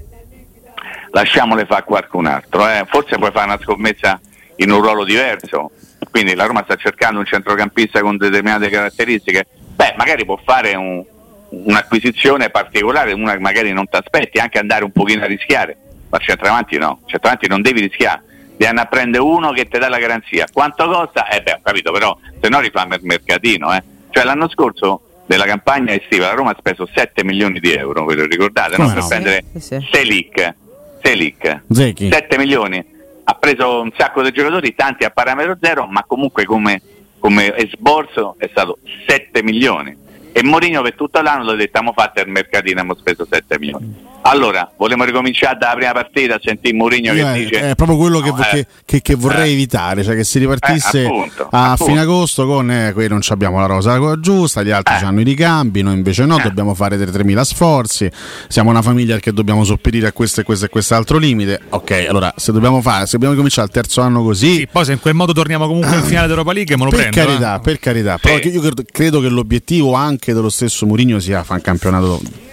lasciamole 1.12 1.64
fare 1.64 1.80
a 1.80 1.84
qualcun 1.84 2.26
altro. 2.26 2.68
eh. 2.68 2.84
Forse 2.86 3.16
puoi 3.16 3.30
fare 3.32 3.46
una 3.46 3.58
scommessa 3.60 4.20
in 4.56 4.70
un 4.70 4.80
ruolo 4.82 5.04
diverso. 5.04 5.70
Quindi 6.10 6.34
la 6.34 6.44
Roma 6.46 6.62
sta 6.64 6.76
cercando 6.76 7.20
un 7.20 7.24
centrocampista 7.26 8.00
con 8.00 8.16
determinate 8.16 8.68
caratteristiche. 8.68 9.46
Beh, 9.74 9.94
magari 9.96 10.24
può 10.24 10.38
fare 10.44 10.74
un- 10.74 11.02
un'acquisizione 11.50 12.50
particolare, 12.50 13.12
una 13.12 13.32
che 13.32 13.38
magari 13.40 13.72
non 13.72 13.88
ti 13.88 13.96
aspetti, 13.96 14.38
anche 14.38 14.58
andare 14.58 14.84
un 14.84 14.92
pochino 14.92 15.24
a 15.24 15.26
rischiare. 15.26 15.76
Ma 16.08 16.18
centravanti 16.18 16.76
no, 16.76 17.00
centravanti 17.06 17.46
non 17.46 17.62
devi 17.62 17.80
rischiare. 17.80 18.22
Devi 18.56 18.66
andare 18.66 18.88
a 18.88 18.90
prendere 18.90 19.22
uno 19.22 19.52
che 19.52 19.66
ti 19.68 19.78
dà 19.78 19.88
la 19.88 19.98
garanzia. 19.98 20.46
Quanto 20.52 20.86
costa? 20.86 21.28
Eh 21.28 21.40
beh, 21.40 21.52
ho 21.52 21.60
capito, 21.62 21.92
però 21.92 22.16
se 22.40 22.48
no 22.48 22.60
rifà 22.60 22.82
il 22.82 22.98
mercatino. 23.02 23.74
Eh. 23.74 23.82
Cioè 24.10 24.24
l'anno 24.24 24.48
scorso 24.48 25.22
della 25.26 25.44
campagna 25.44 25.94
estiva 25.94 26.26
la 26.26 26.34
Roma 26.34 26.50
ha 26.50 26.56
speso 26.58 26.88
7 26.92 27.22
milioni 27.24 27.60
di 27.60 27.72
euro, 27.72 28.04
ve 28.04 28.16
lo 28.16 28.26
ricordate? 28.26 28.76
no? 28.76 28.82
Come 28.82 28.94
Per 28.94 29.02
no? 29.02 29.08
prendere 29.08 29.44
Sì, 29.54 29.60
sì. 29.60 29.88
Selic. 29.90 30.54
Selic. 31.02 31.60
Zecchi. 31.70 32.10
7 32.10 32.36
milioni. 32.36 32.84
Ha 33.24 33.34
preso 33.34 33.80
un 33.80 33.92
sacco 33.96 34.22
di 34.22 34.32
giocatori, 34.32 34.74
tanti 34.74 35.04
a 35.04 35.10
parametro 35.10 35.56
zero, 35.60 35.86
ma 35.86 36.04
comunque 36.04 36.44
come, 36.44 36.82
come 37.20 37.56
esborso 37.56 38.34
è 38.38 38.48
stato 38.50 38.78
7 39.06 39.42
milioni. 39.42 39.96
E 40.32 40.42
Mourinho 40.44 40.82
per 40.82 40.94
tutto 40.94 41.20
l'anno 41.20 41.44
l'ha 41.44 41.54
detto, 41.54 41.78
abbiamo 41.78 41.92
fatto 41.96 42.20
il 42.20 42.28
mercatino, 42.28 42.80
abbiamo 42.80 42.94
speso 42.98 43.26
7 43.28 43.58
milioni. 43.58 44.08
Allora, 44.22 44.70
vogliamo 44.76 45.04
ricominciare 45.04 45.56
dalla 45.58 45.74
prima 45.74 45.92
partita 45.92 46.34
a 46.34 46.40
sentire 46.42 46.76
Mourinho 46.76 47.12
che 47.14 47.32
è, 47.32 47.38
dice... 47.38 47.70
è 47.70 47.74
proprio 47.74 47.96
quello 47.96 48.20
che, 48.20 48.28
No, 48.28 48.34
che- 48.36 48.58
eh, 48.58 48.66
che- 48.84 49.00
che 49.02 49.14
vorrei 49.14 49.50
eh. 49.50 49.52
evitare, 49.54 50.04
cioè 50.04 50.14
che 50.14 50.24
si 50.24 50.38
ripartisse 50.38 51.02
Eh, 51.02 51.06
appunto, 51.06 51.48
a 51.50 51.70
appunto. 51.72 51.84
fine 51.86 52.00
agosto 52.00 52.46
con 52.46 52.70
eh, 52.70 52.92
qui 52.92 53.08
non 53.08 53.22
ci 53.22 53.32
abbiamo 53.32 53.58
la 53.60 53.66
rosa 53.66 53.98
giusta, 54.20 54.62
gli 54.62 54.70
altri 54.70 54.94
Eh. 54.94 55.04
hanno 55.04 55.20
i 55.20 55.24
ricambi, 55.24 55.80
noi 55.82 55.94
invece 55.94 56.26
no, 56.26 56.38
Eh. 56.38 56.42
dobbiamo 56.42 56.74
fare 56.74 56.96
dei 56.98 57.06
3.000 57.06 57.40
sforzi, 57.44 58.10
siamo 58.46 58.68
una 58.70 58.82
famiglia 58.82 59.18
che 59.18 59.32
dobbiamo 59.32 59.64
sopperire 59.64 60.06
a 60.08 60.12
questo 60.12 60.42
e 60.42 60.44
questo 60.44 60.66
e 60.66 60.68
quest'altro 60.68 61.16
limite. 61.16 61.58
Ok, 61.70 62.06
allora 62.08 62.32
se 62.36 62.52
dobbiamo 62.52 62.82
fare, 62.82 63.06
se 63.06 63.12
dobbiamo 63.12 63.34
cominciare 63.34 63.66
il 63.68 63.72
terzo 63.72 64.02
anno 64.02 64.22
così, 64.22 64.54
Sì, 64.54 64.68
poi 64.70 64.84
se 64.84 64.92
in 64.92 65.00
quel 65.00 65.14
modo 65.14 65.32
torniamo 65.32 65.66
comunque 65.66 65.96
in 65.96 66.02
finale 66.02 66.26
d'Europa 66.26 66.52
League 66.52 66.76
me 66.76 66.84
lo 66.84 66.90
per 66.90 67.08
prendo. 67.08 67.16
carità, 67.30 67.56
eh. 67.56 67.60
per 67.60 67.78
carità, 67.78 68.18
però 68.18 68.36
Sì. 68.38 68.48
io 68.48 68.60
credo, 68.60 68.82
credo 68.92 69.20
che 69.22 69.28
l'obiettivo 69.28 69.94
anche 69.94 70.18
dello 70.26 70.50
stesso 70.50 70.86
Mourinho 70.86 71.18
sia 71.18 71.42
fare 71.42 71.58
un 71.58 71.64
campionato 71.64 72.20
Un 72.22 72.49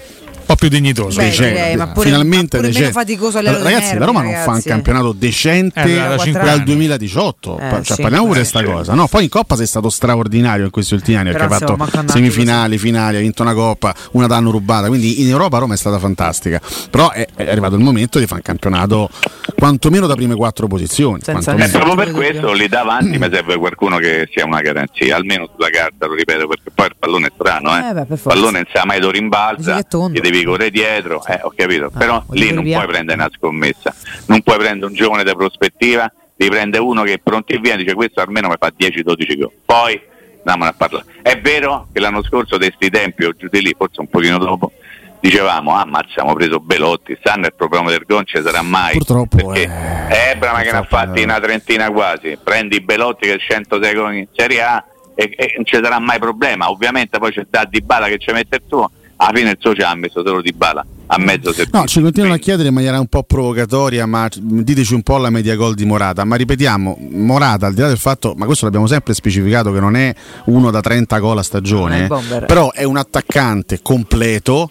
po' 0.48 0.56
più 0.56 0.70
dignitoso. 0.70 1.18
Beh, 1.20 1.26
decente, 1.26 1.54
direi, 1.54 1.76
ma 1.76 1.88
pure- 1.90 2.06
finalmente 2.06 2.58
ma 2.58 2.64
pure 2.64 2.74
meno 2.74 2.74
decente. 2.74 2.92
faticoso 2.92 3.38
a 3.38 3.42
livello 3.42 3.58
di 3.60 3.64
ragazzi, 3.64 3.84
la 3.86 3.92
nervi, 3.92 4.06
Roma 4.06 4.22
non 4.24 4.34
fa 4.44 4.52
un 4.52 4.62
campionato 4.64 5.12
decente 5.14 5.82
Eh, 5.84 5.96
da 5.96 6.16
dal 6.16 6.48
anni. 6.48 6.64
2018. 6.64 7.60
Eh, 7.60 7.70
cioè, 7.84 7.96
sì. 7.96 8.02
parliamo 8.02 8.26
pure 8.28 8.40
Eh, 8.40 8.42
di 8.42 8.48
sta 8.48 8.60
sì. 8.60 8.66
cosa. 8.66 8.94
No, 8.94 9.08
poi 9.08 9.24
in 9.24 9.30
Coppa 9.30 9.56
sei 9.56 9.68
stato 9.68 9.90
straordinario 9.90 10.66
in 10.66 10.72
questi 10.72 10.94
ultimi 10.94 11.18
anni 11.18 11.32
perché 11.32 11.46
ha 11.54 11.58
fatto 11.58 11.78
semifinali, 12.08 12.78
finali, 12.78 13.18
ha 13.18 13.20
vinto 13.20 13.42
una 13.42 13.54
Coppa, 13.54 13.94
una 14.12 14.28
d'anno 14.28 14.52
rubata. 14.52 14.88
Quindi 14.88 15.22
in 15.22 15.30
Europa 15.30 15.58
Roma 15.60 15.74
è 15.74 15.78
stata 15.78 16.00
fantastica. 16.00 16.60
Però 16.90 17.12
è, 17.12 17.28
è 17.36 17.50
arrivato 17.50 17.76
il 17.76 17.82
momento 17.82 18.18
di 18.20 18.26
fare 18.26 18.42
un 18.44 18.46
campionato 18.46 19.10
quantomeno 19.56 20.08
da 20.08 20.16
prime 20.16 20.36
quattro 20.36 20.68
posizioni. 20.68 21.20
E 21.26 21.32
quantomeno. 21.32 21.70
proprio 21.80 21.96
per 21.96 22.12
questo 22.12 22.54
lì 22.54 22.68
davanti 22.68 23.18
mi 23.18 23.30
serve 23.32 23.58
qualcuno 23.58 23.98
che 23.98 24.28
sia 24.34 24.46
una 24.46 24.62
garanzia, 24.62 25.16
almeno 25.16 25.50
sulla 25.54 25.70
carta, 25.70 26.06
lo 26.06 26.14
ripeto, 26.14 26.48
perché 26.48 26.72
poi 26.74 26.86
il 26.88 26.96
pallone 26.98 27.28
è 27.28 27.32
strano, 27.34 27.76
eh. 27.76 27.90
Eh 27.90 27.94
beh, 27.94 28.06
per 28.06 28.18
il 28.18 28.22
pallone 28.24 28.52
non 28.60 28.66
sa 28.74 28.86
mai 28.86 29.00
dove 29.00 29.12
Dici 29.14 29.22
rimbalza, 29.22 29.80
gli 30.12 30.20
devi 30.20 30.37
correre 30.44 30.70
dietro, 30.70 31.24
eh, 31.26 31.40
ho 31.42 31.54
capito, 31.56 31.90
però 31.90 32.24
voglio 32.26 32.44
lì 32.44 32.52
non 32.52 32.64
via. 32.64 32.78
puoi 32.78 32.88
prendere 32.88 33.20
una 33.20 33.30
scommessa, 33.34 33.94
non 34.28 34.42
puoi 34.42 34.58
prendere 34.58 34.88
un 34.88 34.94
giovane 34.94 35.24
da 35.24 35.34
prospettiva, 35.34 36.12
devi 36.36 36.52
prendere 36.52 36.84
uno 36.84 37.04
che 37.04 37.20
pronti 37.24 37.54
e 37.54 37.60
via 37.60 37.76
dice 37.76 37.94
questo 37.94 38.22
almeno 38.22 38.48
mi 38.48 38.56
fa 38.58 38.72
10-12 38.78 39.38
gol, 39.38 39.52
poi 39.66 40.02
andiamo 40.38 40.66
a 40.66 40.74
parlare. 40.74 41.06
È 41.22 41.40
vero 41.40 41.88
che 41.92 42.00
l'anno 42.00 42.24
scorso 42.24 42.58
di 42.58 42.72
sti 42.74 42.90
tempi, 42.90 43.26
o 43.26 43.34
giù 43.34 43.48
di 43.50 43.62
lì, 43.62 43.76
forse 43.78 44.00
un 44.00 44.08
pochino 44.08 44.38
dopo, 44.38 44.72
dicevamo, 45.20 45.76
ah 45.76 45.86
ma 45.86 46.00
abbiamo 46.00 46.34
preso 46.34 46.60
Belotti, 46.60 47.18
stanno 47.20 47.48
il 47.48 47.54
problema 47.54 47.90
del 47.90 48.04
gol 48.08 48.18
non 48.18 48.26
ci 48.26 48.42
sarà 48.42 48.62
mai. 48.62 48.94
Purtroppo, 48.98 49.38
perché 49.38 49.64
eh, 49.64 50.08
è 50.08 50.32
Ebram 50.36 50.62
che 50.62 50.72
ne 50.72 50.78
ha 50.78 50.84
fatti 50.84 51.22
eh. 51.22 51.24
una 51.24 51.40
trentina 51.40 51.90
quasi, 51.92 52.38
prendi 52.42 52.82
Belotti 52.82 53.28
che 53.28 53.34
è 53.34 53.40
106 53.40 53.94
gol 53.94 54.16
in 54.16 54.28
Serie 54.34 54.62
A 54.62 54.84
e, 55.16 55.34
e 55.36 55.54
non 55.56 55.66
ci 55.66 55.80
sarà 55.82 56.00
mai 56.00 56.20
problema, 56.20 56.70
ovviamente 56.70 57.18
poi 57.18 57.32
c'è 57.32 57.46
sta 57.48 57.66
Di 57.66 57.82
Bala 57.82 58.08
che 58.08 58.18
ci 58.20 58.32
mette 58.32 58.58
il 58.58 58.64
suo, 58.68 58.92
alla 59.18 59.38
fine 59.38 59.52
il 59.52 59.58
suo 59.60 59.74
ci 59.74 59.82
ha 59.82 59.94
messo 59.96 60.24
solo 60.26 60.42
Di 60.42 60.54
Bala 60.54 60.86
a 61.08 61.18
mezzo 61.18 61.54
servizio. 61.54 61.80
No, 61.80 61.86
ci 61.86 62.02
continuano 62.02 62.36
a 62.36 62.38
chiedere 62.38 62.68
in 62.68 62.74
maniera 62.74 63.00
un 63.00 63.08
po' 63.08 63.24
provocatoria, 63.24 64.06
ma 64.06 64.28
diteci 64.34 64.94
un 64.94 65.04
po' 65.04 65.18
la 65.18 65.30
media 65.30 65.56
gol 65.56 65.74
di 65.74 65.86
Morata. 65.86 66.24
Ma 66.24 66.36
ripetiamo, 66.36 66.98
Morata, 67.12 67.68
al 67.68 67.74
di 67.74 67.82
là 67.82 67.88
del 67.88 67.98
fatto, 67.98 68.34
ma 68.36 68.46
questo 68.46 68.66
l'abbiamo 68.66 68.88
sempre 68.88 69.14
specificato, 69.14 69.72
che 69.72 69.80
non 69.80 69.96
è 69.96 70.14
uno 70.46 70.70
da 70.70 70.82
30 70.82 71.18
gol 71.20 71.38
a 71.38 71.42
è 71.42 71.44
stagione, 71.44 72.08
bomber. 72.08 72.46
però 72.46 72.72
è 72.72 72.84
un 72.84 72.98
attaccante 72.98 73.80
completo 73.82 74.70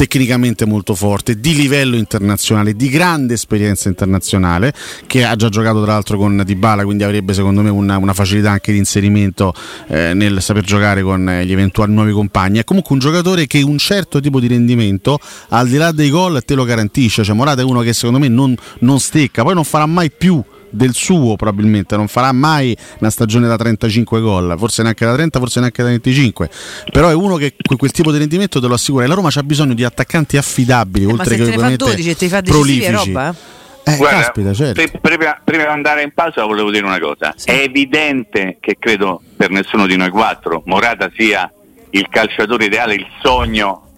tecnicamente 0.00 0.64
molto 0.64 0.94
forte, 0.94 1.38
di 1.40 1.54
livello 1.54 1.94
internazionale, 1.94 2.72
di 2.72 2.88
grande 2.88 3.34
esperienza 3.34 3.90
internazionale, 3.90 4.72
che 5.06 5.26
ha 5.26 5.36
già 5.36 5.50
giocato 5.50 5.82
tra 5.82 5.92
l'altro 5.92 6.16
con 6.16 6.42
Dybala, 6.42 6.84
quindi 6.84 7.02
avrebbe 7.02 7.34
secondo 7.34 7.60
me 7.60 7.68
una, 7.68 7.98
una 7.98 8.14
facilità 8.14 8.50
anche 8.52 8.72
di 8.72 8.78
inserimento 8.78 9.52
eh, 9.88 10.14
nel 10.14 10.40
saper 10.40 10.64
giocare 10.64 11.02
con 11.02 11.42
gli 11.44 11.52
eventuali 11.52 11.92
nuovi 11.92 12.12
compagni. 12.12 12.60
È 12.60 12.64
comunque 12.64 12.94
un 12.94 13.00
giocatore 13.00 13.46
che 13.46 13.60
un 13.60 13.76
certo 13.76 14.20
tipo 14.20 14.40
di 14.40 14.46
rendimento, 14.46 15.18
al 15.50 15.68
di 15.68 15.76
là 15.76 15.92
dei 15.92 16.08
gol, 16.08 16.42
te 16.46 16.54
lo 16.54 16.64
garantisce. 16.64 17.22
Cioè, 17.22 17.34
Morata 17.34 17.60
è 17.60 17.64
uno 17.64 17.80
che 17.80 17.92
secondo 17.92 18.18
me 18.18 18.28
non, 18.28 18.56
non 18.78 19.00
stecca, 19.00 19.42
poi 19.42 19.52
non 19.52 19.64
farà 19.64 19.84
mai 19.84 20.10
più 20.10 20.42
del 20.70 20.94
suo 20.94 21.36
probabilmente 21.36 21.96
non 21.96 22.08
farà 22.08 22.32
mai 22.32 22.76
una 23.00 23.10
stagione 23.10 23.46
da 23.48 23.56
35 23.56 24.20
gol 24.20 24.54
forse 24.58 24.82
neanche 24.82 25.04
da 25.04 25.14
30 25.14 25.38
forse 25.38 25.60
neanche 25.60 25.82
da 25.82 25.88
25 25.88 26.50
però 26.92 27.08
è 27.08 27.14
uno 27.14 27.36
che 27.36 27.54
que- 27.60 27.76
quel 27.76 27.90
tipo 27.90 28.12
di 28.12 28.18
rendimento 28.18 28.60
te 28.60 28.66
lo 28.66 28.74
assicura 28.74 29.04
e 29.04 29.08
la 29.08 29.14
Roma 29.14 29.30
c'ha 29.30 29.42
bisogno 29.42 29.74
di 29.74 29.84
attaccanti 29.84 30.36
affidabili 30.36 31.04
Eh, 31.04 31.08
ma 31.08 31.12
oltre 31.14 31.36
se 31.36 31.36
che 31.36 31.42
te 31.42 31.50
ne 31.50 31.52
fa 31.52 31.58
ovviamente 31.58 31.84
12 31.84 32.10
e 32.10 32.16
te 32.16 32.24
li 32.24 32.30
fa 32.30 32.40
decisivi 32.40 32.78
è 32.78 32.90
prolifici 32.90 33.12
roba, 33.12 33.30
eh? 33.30 33.92
eh, 33.92 33.96
Guarda, 33.96 34.18
caspita 34.20 34.52
certo 34.54 34.82
pri- 34.82 35.00
prima, 35.00 35.40
prima 35.42 35.62
di 35.64 35.68
andare 35.70 36.02
in 36.02 36.12
pausa 36.12 36.44
volevo 36.44 36.70
dire 36.70 36.84
una 36.84 36.98
cosa. 37.00 37.32
Sì. 37.36 37.48
È 37.48 37.54
evidente 37.62 38.58
che 38.60 38.76
credo 38.78 39.22
per 39.36 39.50
nessuno 39.50 39.86
di 39.86 39.96
noi 39.96 40.10
quattro 40.10 40.62
Morata 40.66 41.10
sia 41.16 41.50
il 41.90 42.06
calciatore 42.08 42.66
ideale, 42.66 42.94
il 42.94 43.06
sogno 43.22 43.89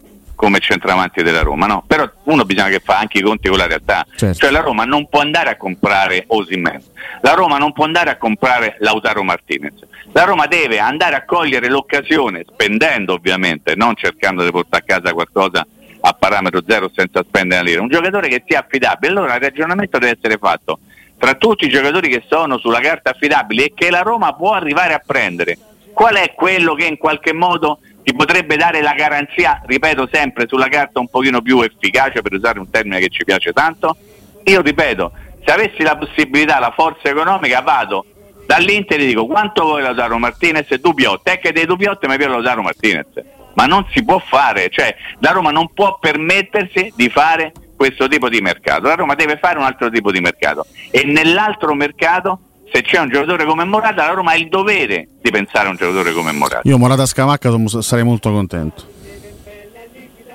come 0.42 0.58
centravanti 0.58 1.22
della 1.22 1.42
Roma, 1.42 1.66
no? 1.66 1.84
Però 1.86 2.10
uno 2.24 2.44
bisogna 2.44 2.68
che 2.68 2.80
fa 2.80 2.98
anche 2.98 3.18
i 3.18 3.20
conti 3.20 3.48
con 3.48 3.58
la 3.58 3.68
realtà. 3.68 4.04
Certo. 4.16 4.38
Cioè 4.38 4.50
la 4.50 4.58
Roma 4.58 4.82
non 4.82 5.08
può 5.08 5.20
andare 5.20 5.50
a 5.50 5.56
comprare 5.56 6.24
Osimhen, 6.26 6.82
la 7.20 7.34
Roma 7.34 7.58
non 7.58 7.72
può 7.72 7.84
andare 7.84 8.10
a 8.10 8.16
comprare 8.16 8.74
Lautaro 8.80 9.22
Martinez. 9.22 9.74
La 10.10 10.24
Roma 10.24 10.46
deve 10.46 10.80
andare 10.80 11.14
a 11.14 11.24
cogliere 11.24 11.68
l'occasione, 11.68 12.44
spendendo 12.50 13.12
ovviamente, 13.12 13.76
non 13.76 13.94
cercando 13.94 14.42
di 14.42 14.50
portare 14.50 14.82
a 14.82 14.98
casa 14.98 15.12
qualcosa 15.12 15.64
a 16.00 16.12
parametro 16.12 16.60
zero 16.66 16.90
senza 16.92 17.22
spendere 17.22 17.60
una 17.60 17.70
lira. 17.70 17.82
Un 17.82 17.88
giocatore 17.88 18.26
che 18.26 18.42
sia 18.44 18.58
affidabile. 18.58 19.12
Allora 19.12 19.36
il 19.36 19.40
ragionamento 19.40 19.98
deve 19.98 20.16
essere 20.18 20.38
fatto 20.38 20.80
tra 21.18 21.34
tutti 21.34 21.66
i 21.66 21.68
giocatori 21.68 22.08
che 22.08 22.24
sono 22.26 22.58
sulla 22.58 22.80
carta 22.80 23.10
affidabili 23.10 23.62
e 23.62 23.72
che 23.76 23.90
la 23.90 24.00
Roma 24.00 24.34
può 24.34 24.54
arrivare 24.54 24.92
a 24.92 25.02
prendere. 25.06 25.56
Qual 25.94 26.16
è 26.16 26.32
quello 26.34 26.74
che 26.74 26.86
in 26.86 26.96
qualche 26.96 27.32
modo 27.32 27.78
ti 28.02 28.14
potrebbe 28.14 28.56
dare 28.56 28.82
la 28.82 28.94
garanzia, 28.94 29.62
ripeto 29.64 30.08
sempre, 30.10 30.46
sulla 30.48 30.68
carta 30.68 31.00
un 31.00 31.08
pochino 31.08 31.40
più 31.40 31.60
efficace, 31.60 32.22
per 32.22 32.32
usare 32.32 32.58
un 32.58 32.68
termine 32.70 32.98
che 32.98 33.08
ci 33.08 33.24
piace 33.24 33.52
tanto? 33.52 33.96
Io 34.44 34.60
ripeto, 34.60 35.12
se 35.44 35.52
avessi 35.52 35.82
la 35.82 35.96
possibilità, 35.96 36.58
la 36.58 36.72
forza 36.74 37.08
economica, 37.08 37.60
vado 37.60 38.04
dall'Inter 38.46 39.00
e 39.00 39.06
dico 39.06 39.26
quanto 39.26 39.62
vuoi 39.64 39.82
Lautaro 39.82 40.18
Martinez? 40.18 40.70
E 40.70 40.78
Dubiotte, 40.78 41.32
è 41.32 41.38
che 41.38 41.52
dei 41.52 41.64
Dubiotte 41.64 42.08
mi 42.08 42.16
piace 42.16 42.32
Lautaro 42.32 42.62
Martinez, 42.62 43.06
ma 43.54 43.66
non 43.66 43.86
si 43.92 44.04
può 44.04 44.18
fare, 44.18 44.68
cioè 44.70 44.94
la 45.20 45.30
Roma 45.30 45.50
non 45.50 45.72
può 45.72 45.98
permettersi 46.00 46.92
di 46.96 47.08
fare 47.08 47.52
questo 47.76 48.08
tipo 48.08 48.28
di 48.28 48.40
mercato, 48.40 48.86
la 48.86 48.94
Roma 48.94 49.14
deve 49.14 49.38
fare 49.38 49.58
un 49.58 49.64
altro 49.64 49.90
tipo 49.90 50.10
di 50.10 50.20
mercato. 50.20 50.66
E 50.90 51.04
nell'altro 51.04 51.74
mercato 51.74 52.40
se 52.72 52.82
c'è 52.82 52.98
un 52.98 53.10
giocatore 53.10 53.44
come 53.44 53.64
Morata, 53.64 54.06
la 54.06 54.14
Roma 54.14 54.32
ha 54.32 54.36
il 54.36 54.48
dovere 54.48 55.06
di 55.20 55.30
pensare 55.30 55.66
a 55.66 55.70
un 55.70 55.76
giocatore 55.76 56.12
come 56.12 56.32
Morata. 56.32 56.62
Io 56.64 56.78
Morata 56.78 57.04
Scamacca 57.04 57.50
sarei 57.80 58.04
molto 58.04 58.30
contento. 58.32 58.91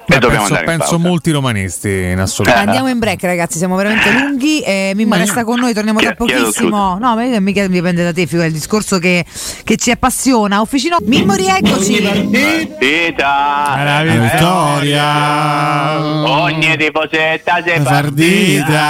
Beh, 0.08 0.20
penso, 0.20 0.58
penso 0.64 1.00
molti 1.00 1.32
romanisti 1.32 1.90
in 1.90 2.20
assoluto. 2.20 2.56
Andiamo 2.56 2.88
in 2.88 2.98
break, 2.98 3.22
ragazzi. 3.24 3.58
Siamo 3.58 3.76
veramente 3.76 4.10
lunghi. 4.12 4.62
Eh, 4.62 4.94
Mimma 4.96 5.18
resta 5.18 5.44
con 5.44 5.60
noi, 5.60 5.74
torniamo 5.74 6.00
tra 6.00 6.16
pochissimo. 6.16 6.98
No, 6.98 7.16
ma 7.16 7.40
mica 7.42 7.68
dipende 7.68 8.06
da 8.06 8.14
te, 8.14 8.26
figo, 8.26 8.42
è 8.42 8.46
il 8.46 8.54
discorso 8.54 9.00
che, 9.00 9.26
che, 9.66 9.76
ci 9.76 9.92
appassiona. 9.92 10.62
Officino 10.62 10.96
Mimmo, 11.04 11.34
rieccoci. 11.34 12.02
Partita, 12.02 13.84
la 13.84 14.04
vittoria. 14.04 16.00
Ogni 16.26 16.78
tiposetta 16.78 17.62
si 17.66 17.82
partita. 17.82 18.86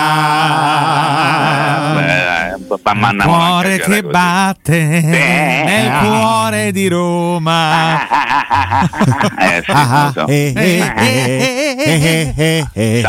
Il 2.68 3.24
cuore 3.24 3.80
che 3.80 4.04
batte 4.04 5.02
nel 5.04 5.92
cuore 6.00 6.72
di 6.72 6.88
Roma. 6.88 8.06
eh, 9.40 9.64
sì, 9.66 9.72
eh, 10.28 10.54
eh, 10.56 11.07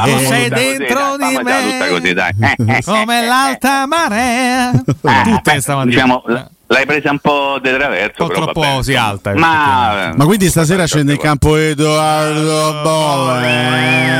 tu 0.04 0.18
sei 0.26 0.48
dentro 0.48 1.16
di 1.16 1.38
me 1.42 2.82
come 2.84 3.26
l'alta 3.26 3.86
marea. 3.86 4.72
Tutte 4.84 5.60
stavano 5.60 5.90
diciamo, 5.90 6.22
L'hai 6.70 6.84
presa 6.84 7.10
un 7.10 7.18
po' 7.18 7.58
di 7.62 7.70
traverso. 7.70 8.24
Un 8.24 8.28
po' 8.28 8.34
troppo 8.34 8.82
si 8.82 8.94
alta. 8.94 9.34
Ma, 9.34 10.12
ma 10.14 10.24
quindi 10.26 10.48
stasera 10.50 10.84
scende 10.84 11.12
in 11.12 11.18
campo 11.18 11.56
Edoardo 11.56 12.82
Bolle 12.82 14.18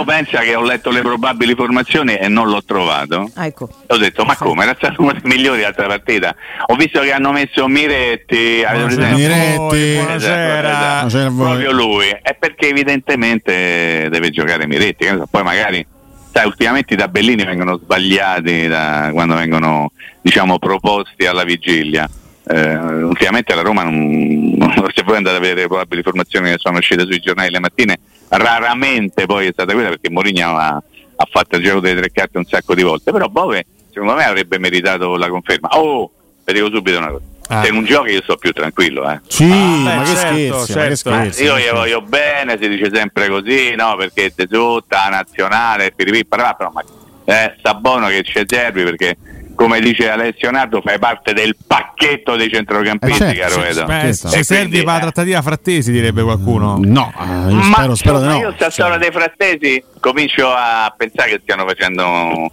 io 0.00 0.04
penso 0.04 0.38
che 0.38 0.54
ho 0.54 0.62
letto 0.62 0.90
le 0.90 1.02
probabili 1.02 1.54
formazioni 1.54 2.14
e 2.14 2.28
non 2.28 2.48
l'ho 2.48 2.62
trovato. 2.64 3.30
Ah, 3.34 3.46
ecco. 3.46 3.68
Ho 3.86 3.96
detto, 3.96 4.24
ma 4.24 4.36
come? 4.36 4.62
Era 4.64 4.74
stato 4.76 5.02
uno 5.02 5.12
dei 5.12 5.22
migliori 5.24 5.62
altra 5.62 5.86
partita. 5.86 6.34
Ho 6.66 6.74
visto 6.74 7.00
che 7.00 7.12
hanno 7.12 7.32
messo 7.32 7.68
Miretti. 7.68 8.64
Buonasera. 8.68 9.14
Miretti. 9.14 9.94
Buonasera. 9.94 11.06
Esatto, 11.06 11.34
Proprio 11.34 11.72
lui. 11.72 12.08
È 12.08 12.34
perché 12.34 12.68
evidentemente 12.68 14.08
deve 14.10 14.30
giocare 14.30 14.66
Miretti. 14.66 15.06
Poi 15.30 15.42
magari 15.42 15.86
sai, 16.32 16.46
ultimamente 16.46 16.94
i 16.94 16.96
tabellini 16.96 17.44
vengono 17.44 17.76
sbagliati 17.76 18.68
da 18.68 19.10
quando 19.12 19.34
vengono 19.34 19.92
diciamo, 20.22 20.58
proposti 20.58 21.26
alla 21.26 21.44
vigilia. 21.44 22.08
Eh, 22.46 22.76
ultimamente 22.76 23.54
la 23.54 23.60
Roma 23.60 23.82
non, 23.82 24.54
non 24.56 24.90
se 24.94 25.02
voi 25.04 25.16
andate 25.16 25.36
a 25.36 25.40
vedere 25.40 25.60
le 25.60 25.66
probabili 25.66 26.02
formazioni 26.02 26.50
che 26.50 26.56
sono 26.58 26.78
uscite 26.78 27.04
sui 27.04 27.20
giornali 27.20 27.50
le 27.50 27.60
mattine 27.60 27.98
raramente 28.30 29.26
poi 29.26 29.48
è 29.48 29.52
stata 29.52 29.72
quella 29.72 29.88
perché 29.88 30.10
Mourinho 30.10 30.56
ha, 30.56 30.68
ha, 30.68 31.28
fatto 31.30 31.56
il 31.56 31.64
gioco 31.64 31.80
delle 31.80 32.00
tre 32.00 32.10
carte 32.12 32.38
un 32.38 32.44
sacco 32.44 32.74
di 32.74 32.82
volte, 32.82 33.12
però 33.12 33.26
Bove 33.28 33.66
secondo 33.90 34.14
me 34.14 34.24
avrebbe 34.24 34.58
meritato 34.58 35.16
la 35.16 35.28
conferma. 35.28 35.68
Oh, 35.72 36.10
vi 36.44 36.52
dico 36.52 36.70
subito 36.70 36.98
una 36.98 37.08
cosa. 37.08 37.24
Ah. 37.48 37.64
Se 37.64 37.72
non 37.72 37.84
giochi 37.84 38.12
io 38.12 38.22
sto 38.22 38.36
più 38.36 38.52
tranquillo, 38.52 39.10
eh. 39.10 39.20
Sì, 39.26 39.42
ah, 39.42 39.56
ma, 39.56 40.02
che 40.02 40.14
certo, 40.14 40.64
scherzi, 40.64 40.72
certo. 40.72 41.10
ma 41.10 41.22
che 41.22 41.32
scherzi, 41.32 41.42
Io 41.42 41.58
gli 41.58 41.70
voglio 41.72 42.00
bene, 42.02 42.56
si 42.60 42.68
dice 42.68 42.90
sempre 42.92 43.28
così, 43.28 43.74
no? 43.74 43.96
Perché 43.96 44.32
te 44.32 44.46
tutta 44.46 45.08
nazionale, 45.08 45.90
piripì, 45.90 46.24
però 46.24 46.54
ma 46.72 46.84
eh, 47.24 47.54
sta 47.58 47.74
buono 47.74 48.06
che 48.06 48.22
c'è 48.22 48.44
Derby 48.44 48.84
perché 48.84 49.16
come 49.60 49.80
dice 49.80 50.08
Alessio 50.08 50.50
Nardo, 50.50 50.80
fai 50.80 50.98
parte 50.98 51.34
del 51.34 51.54
pacchetto 51.66 52.34
dei 52.34 52.48
centrocampisti, 52.48 53.24
eh, 53.24 53.34
caro 53.34 53.62
Edo. 53.62 53.84
Beh, 53.84 54.14
se 54.14 54.42
servi 54.42 54.78
per 54.78 54.86
la 54.86 54.96
eh, 54.96 55.00
trattativa 55.00 55.42
frattesi, 55.42 55.92
direbbe 55.92 56.22
qualcuno. 56.22 56.78
No, 56.82 57.12
eh, 57.20 57.52
io 57.52 57.62
spero, 57.64 57.94
spero 57.94 58.20
di 58.20 58.26
no. 58.26 58.38
Io 58.38 58.52
sta 58.54 58.70
storia 58.70 58.96
dei 58.96 59.10
frattesi 59.10 59.84
comincio 60.00 60.50
a 60.50 60.90
pensare 60.96 61.32
che 61.32 61.40
stiano 61.42 61.66
facendo 61.66 62.50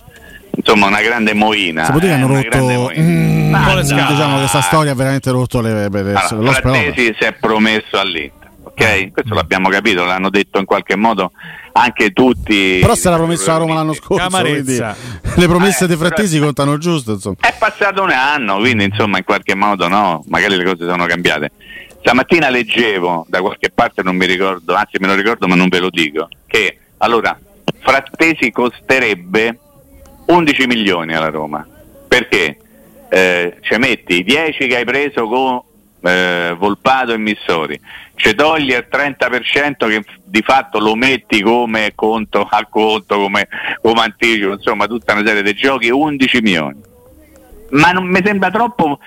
insomma 0.50 0.88
una 0.88 1.00
grande 1.00 1.34
moina. 1.34 1.86
Si 1.86 2.06
eh, 2.06 2.12
hanno 2.12 2.28
rotto. 2.28 2.92
Mm, 3.00 3.56
diciamo 3.84 4.34
che 4.34 4.40
questa 4.40 4.62
storia 4.62 4.92
ha 4.92 4.96
veramente 4.96 5.32
rotto 5.32 5.62
le. 5.62 5.88
le, 5.88 6.04
le 6.04 6.14
allora, 6.14 6.52
Frattesi 6.52 7.16
si 7.18 7.24
è 7.24 7.32
promesso 7.40 7.98
all'Inter, 7.98 8.47
ok? 8.78 9.12
Questo 9.12 9.34
l'abbiamo 9.34 9.70
capito, 9.70 10.06
l'hanno 10.06 10.30
detto 10.30 10.60
in 10.60 10.66
qualche 10.66 10.96
modo 10.96 11.32
anche 11.72 12.12
tutti. 12.12 12.78
Però 12.80 12.96
se 12.96 13.10
l'ha 13.10 13.16
promesso 13.16 13.52
a 13.52 13.58
Roma 13.58 13.74
l'anno 13.74 13.94
scorso, 13.94 14.28
quindi, 14.30 14.78
le 14.78 15.48
promesse 15.48 15.86
eh, 15.86 15.88
dei 15.88 15.98
frattesi 15.98 16.40
contano 16.40 16.78
giusto. 16.78 17.14
Insomma. 17.14 17.38
È 17.40 17.54
passato 17.58 18.04
un 18.04 18.12
anno, 18.12 18.58
quindi 18.58 18.86
insomma 18.86 19.18
in 19.18 19.24
qualche 19.24 19.56
modo 19.56 19.88
no, 19.88 20.24
magari 20.28 20.56
le 20.56 20.64
cose 20.64 20.88
sono 20.88 21.06
cambiate. 21.06 21.52
Stamattina 22.00 22.50
leggevo 22.50 23.26
da 23.28 23.42
qualche 23.42 23.72
parte, 23.74 24.04
non 24.04 24.16
mi 24.16 24.26
ricordo, 24.26 24.76
anzi 24.76 24.98
me 25.00 25.08
lo 25.08 25.16
ricordo 25.16 25.48
ma 25.48 25.56
non 25.56 25.68
ve 25.68 25.80
lo 25.80 25.90
dico, 25.90 26.30
che 26.46 26.78
allora 26.98 27.38
Frattesi 27.80 28.52
costerebbe 28.52 29.60
11 30.28 30.68
milioni 30.68 31.16
alla 31.16 31.30
Roma. 31.30 31.66
Perché? 32.08 32.58
Eh, 33.10 33.58
ci 33.62 33.78
metti 33.78 34.20
i 34.20 34.24
10 34.24 34.68
che 34.68 34.76
hai 34.76 34.86
preso 34.86 35.28
con 35.28 35.62
eh, 36.08 36.56
Volpato 36.58 37.14
e 37.14 37.18
Missori, 37.18 37.80
ci 38.16 38.34
togli 38.34 38.72
il 38.72 38.88
30% 38.90 39.88
che 39.88 40.04
di 40.24 40.42
fatto 40.42 40.80
lo 40.80 40.96
metti 40.96 41.42
come 41.42 41.92
conto 41.96 42.42
a 42.50 42.66
conto, 42.70 43.18
come, 43.18 43.48
come 43.82 44.02
anticipo, 44.02 44.54
insomma 44.54 44.88
tutta 44.88 45.14
una 45.14 45.26
serie 45.26 45.44
di 45.44 45.54
giochi, 45.54 45.90
11 45.90 46.42
milioni. 46.42 46.86
Ma 47.70 47.92
non 47.92 48.06
mi 48.06 48.22
sembra 48.24 48.50
troppo, 48.50 49.00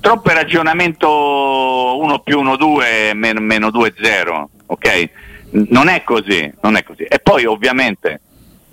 troppo 0.00 0.30
ragionamento 0.30 1.98
1 2.00 2.18
più 2.20 2.38
1 2.40 2.56
2 2.56 3.12
meno, 3.12 3.40
meno 3.40 3.70
2 3.70 3.94
0, 4.00 4.48
ok? 4.66 5.10
Non 5.50 5.88
è 5.88 6.02
così, 6.02 6.50
non 6.62 6.76
è 6.76 6.82
così. 6.82 7.02
E 7.02 7.18
poi 7.18 7.44
ovviamente 7.44 8.20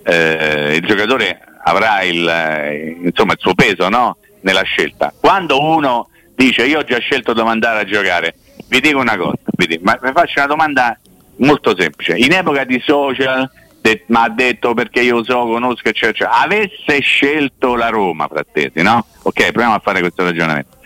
eh, 0.03 0.75
il 0.75 0.85
giocatore 0.85 1.41
avrà 1.65 2.03
il, 2.03 2.25
eh, 2.25 2.97
insomma, 3.03 3.33
il 3.33 3.39
suo 3.39 3.53
peso 3.53 3.89
no? 3.89 4.15
nella 4.41 4.63
scelta. 4.63 5.13
Quando 5.19 5.61
uno 5.61 6.07
dice 6.35 6.65
io 6.65 6.79
ho 6.79 6.83
già 6.83 6.99
scelto 6.99 7.33
dove 7.33 7.49
andare 7.49 7.81
a 7.81 7.85
giocare, 7.85 8.35
vi 8.67 8.79
dico 8.79 8.99
una 8.99 9.17
cosa, 9.17 9.39
vi, 9.57 9.79
ma 9.81 9.97
vi 10.01 10.11
faccio 10.13 10.39
una 10.39 10.47
domanda 10.47 10.97
molto 11.37 11.75
semplice. 11.77 12.15
In 12.17 12.33
epoca 12.33 12.63
di 12.63 12.81
social, 12.85 13.49
de- 13.81 14.03
ma 14.07 14.23
ha 14.23 14.29
detto 14.29 14.73
perché 14.73 15.01
io 15.01 15.23
so, 15.23 15.45
conosco, 15.45 15.87
eccetera, 15.87 16.11
eccetera, 16.11 16.37
avesse 16.41 16.99
scelto 17.01 17.75
la 17.75 17.89
Roma, 17.89 18.27
frattesi, 18.27 18.81
no? 18.81 19.05
Ok, 19.23 19.51
proviamo 19.51 19.75
a 19.75 19.81
fare 19.83 19.99
questo 19.99 20.23
ragionamento. 20.23 20.77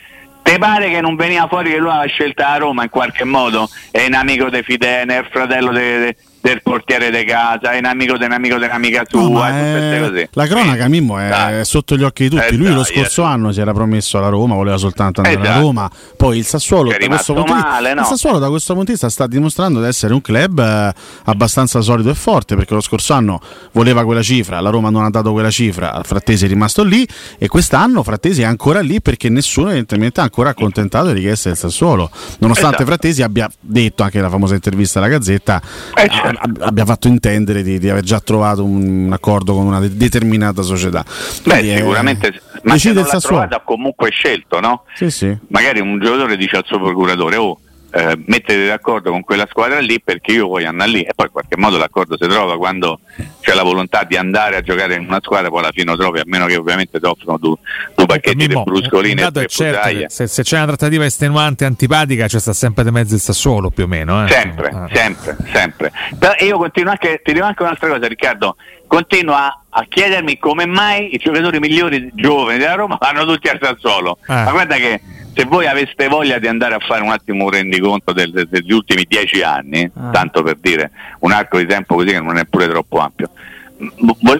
Te 0.41 0.57
pare 0.60 0.89
che 0.89 1.01
non 1.01 1.17
veniva 1.17 1.45
fuori 1.47 1.71
che 1.71 1.77
lui 1.77 1.89
aveva 1.89 2.05
scelto 2.05 2.41
la 2.41 2.55
Roma 2.55 2.83
in 2.83 2.89
qualche 2.89 3.25
modo? 3.25 3.69
È 3.91 4.05
un 4.05 4.13
amico 4.13 4.49
di 4.49 4.63
Fidene, 4.63 5.17
è 5.17 5.19
il 5.19 5.27
fratello 5.29 5.71
di 5.73 6.15
del 6.47 6.62
portiere 6.62 7.12
di 7.12 7.25
casa, 7.25 7.71
è 7.71 7.77
un 7.79 7.86
amico 7.86 8.17
dell'amico 8.17 8.57
dell'amica 8.57 9.03
sua, 9.05 9.19
no, 9.19 9.45
è... 9.45 10.29
La 10.31 10.47
cronaca 10.47 10.88
Mimmo 10.88 11.19
è 11.19 11.27
dai. 11.27 11.65
sotto 11.65 11.97
gli 11.97 12.03
occhi 12.03 12.23
di 12.23 12.29
tutti. 12.29 12.53
Eh, 12.53 12.55
Lui 12.55 12.67
dai, 12.67 12.75
lo 12.75 12.83
scorso 12.86 13.23
eh, 13.23 13.25
anno 13.25 13.51
si 13.51 13.60
era 13.60 13.73
promesso 13.73 14.17
alla 14.17 14.29
Roma, 14.29 14.55
voleva 14.55 14.77
soltanto 14.77 15.21
andare 15.21 15.45
alla 15.45 15.60
Roma, 15.60 15.91
poi 16.15 16.38
il 16.38 16.45
Sassuolo, 16.45 16.89
da 16.89 17.05
questo, 17.05 17.33
male, 17.33 17.93
no? 17.93 18.01
il 18.01 18.07
Sassuolo 18.07 18.39
da 18.39 18.47
questo 18.47 18.73
punto 18.73 18.88
di 18.88 18.91
vista 18.93 19.10
sta 19.10 19.27
dimostrando 19.27 19.81
di 19.81 19.88
essere 19.88 20.13
un 20.13 20.21
club 20.21 20.60
eh, 20.60 20.93
abbastanza 21.25 21.81
solido 21.81 22.10
e 22.10 22.15
forte 22.15 22.55
perché 22.55 22.73
lo 22.73 22.81
scorso 22.81 23.13
anno 23.13 23.41
voleva 23.73 24.05
quella 24.05 24.21
cifra, 24.21 24.62
la 24.62 24.69
Roma 24.69 24.89
non 24.89 25.03
ha 25.03 25.10
dato 25.10 25.33
quella 25.33 25.51
cifra, 25.51 26.01
Frattesi 26.05 26.45
è 26.45 26.47
rimasto 26.47 26.83
lì 26.83 27.05
e 27.38 27.47
quest'anno 27.49 28.03
Frattesi 28.03 28.43
è 28.43 28.45
ancora 28.45 28.79
lì 28.79 29.01
perché 29.01 29.27
nessuno 29.27 29.67
evidentemente 29.67 30.21
ha 30.21 30.23
ancora 30.23 30.51
accontentato 30.51 31.07
le 31.07 31.13
richieste 31.13 31.49
del 31.49 31.57
Sassuolo, 31.57 32.10
nonostante 32.39 32.75
esatto. 32.77 32.86
Frattesi 32.86 33.21
abbia 33.21 33.49
detto 33.60 34.03
anche 34.03 34.17
nella 34.17 34.29
famosa 34.29 34.53
intervista 34.53 34.99
alla 34.99 35.10
Gazzetta 35.10 35.62
eh, 35.93 36.10
certo 36.10 36.37
abbia 36.60 36.86
fatto 36.86 37.08
intendere 37.08 37.63
di, 37.63 37.80
di, 37.80 37.89
aver 37.89 38.04
già 38.04 38.19
trovato 38.19 38.63
un 38.63 39.10
accordo 39.12 39.54
con 39.54 39.65
una 39.65 39.80
determinata 39.80 40.62
società. 40.62 41.04
Quindi 41.43 41.67
Beh, 41.69 41.78
sicuramente, 41.78 42.28
è, 42.28 42.41
ma 42.63 42.78
se 42.78 42.93
non 42.93 43.06
l'ha 43.10 43.19
trovata 43.19 43.62
comunque 43.63 44.10
scelto, 44.10 44.60
no? 44.60 44.84
Sì, 44.93 45.10
sì. 45.10 45.36
Magari 45.50 45.80
un 45.80 46.00
giocatore 46.00 46.38
dice 46.38 46.58
al 46.58 46.63
suo 46.65 46.80
procuratore, 46.80 47.36
oh, 47.36 47.60
eh, 47.91 48.19
mettete 48.26 48.67
d'accordo 48.67 49.12
con 49.12 49.23
quella 49.23 49.47
squadra 49.50 49.80
lì 49.80 50.02
perché 50.02 50.34
io 50.34 50.47
voglio 50.47 50.67
andare 50.67 50.89
lì 50.89 51.02
e 51.04 51.13
poi 51.15 51.28
in 51.28 51.32
qualche 51.32 51.58
modo 51.58 51.78
l'accordo 51.78 52.17
si 52.19 52.28
trova 52.28 52.58
quando 52.58 53.00
c'è 53.39 53.54
la 53.54 53.63
volontà 53.63 54.04
di 54.04 54.17
andare 54.17 54.58
a 54.58 54.62
giocare 54.62 54.95
in 54.95 55.06
una 55.08 55.19
squadra 55.21 55.50
poi 55.50 55.60
alla 55.60 55.71
fine 55.71 55.91
lo 55.91 55.97
trovi 55.97 56.19
a 56.19 56.23
meno 56.26 56.45
che 56.47 56.58
ovviamente 56.58 57.00
ti 57.00 57.06
offrono 57.06 57.38
due, 57.38 57.56
due 57.95 58.06
pacchetti 58.06 58.47
di 58.47 58.62
bruscoline 58.62 59.32
e 59.34 59.47
certo 59.47 60.10
se, 60.10 60.28
se, 60.28 60.43
c'è 60.43 60.58
una 60.58 60.67
trattativa 60.67 61.06
estenuante 61.06 61.63
antipatica 61.63 62.28
c'è 62.28 62.39
sta 62.39 62.54
sempre 62.54 62.84
di 62.84 62.91
mezzo 62.91 63.15
il 63.15 63.21
Sassuolo 63.21 63.69
più 63.69 63.86
o 63.86 63.88
meno 63.88 64.26
eh? 64.26 64.30
sempre, 64.30 64.69
ah. 64.69 64.89
sempre, 64.91 65.38
sempre 65.54 65.91
però 66.19 66.34
io 66.39 66.58
continuo 66.58 66.91
anche, 66.91 67.21
ti 67.23 67.32
dico 67.32 67.45
anche 67.45 67.63
un'altra 67.63 67.88
cosa 67.88 68.08
Riccardo 68.08 68.58
continuo 68.86 69.34
a, 69.34 69.62
a, 69.69 69.86
chiedermi 69.88 70.38
come 70.38 70.65
mai 70.65 71.13
i 71.13 71.17
giocatori 71.17 71.60
migliori 71.60 72.10
giovani 72.13 72.58
della 72.58 72.76
Roma 72.76 72.97
vanno 73.00 73.26
tutti 73.26 73.47
al 73.47 73.60
Sassuolo 73.62 74.17
ah. 74.26 74.43
ma 74.43 74.52
guarda 74.52 74.76
che 74.76 75.02
se 75.38 75.45
voi 75.45 75.67
aveste 75.67 76.08
voglia 76.08 76.39
di 76.39 76.47
andare 76.47 76.73
a 76.73 76.80
fare 76.80 77.04
un 77.04 77.12
attimo 77.12 77.43
un 77.43 77.52
rendiconto 77.52 78.12
del, 78.12 78.32
del, 78.32 78.47
degli 78.47 78.71
ultimi 78.71 79.06
dieci 79.08 79.41
anni, 79.41 79.89
ah. 79.93 80.10
tanto 80.10 80.41
per 80.41 80.58
dire 80.60 80.91
un 81.19 81.32
arco 81.32 81.60
di 81.60 81.67
tempo 81.67 81.95
così 81.95 82.08
che 82.08 82.19
non 82.19 82.38
è 82.38 82.45
pure 82.45 82.67
troppo 82.67 82.97
ampio, 82.97 83.30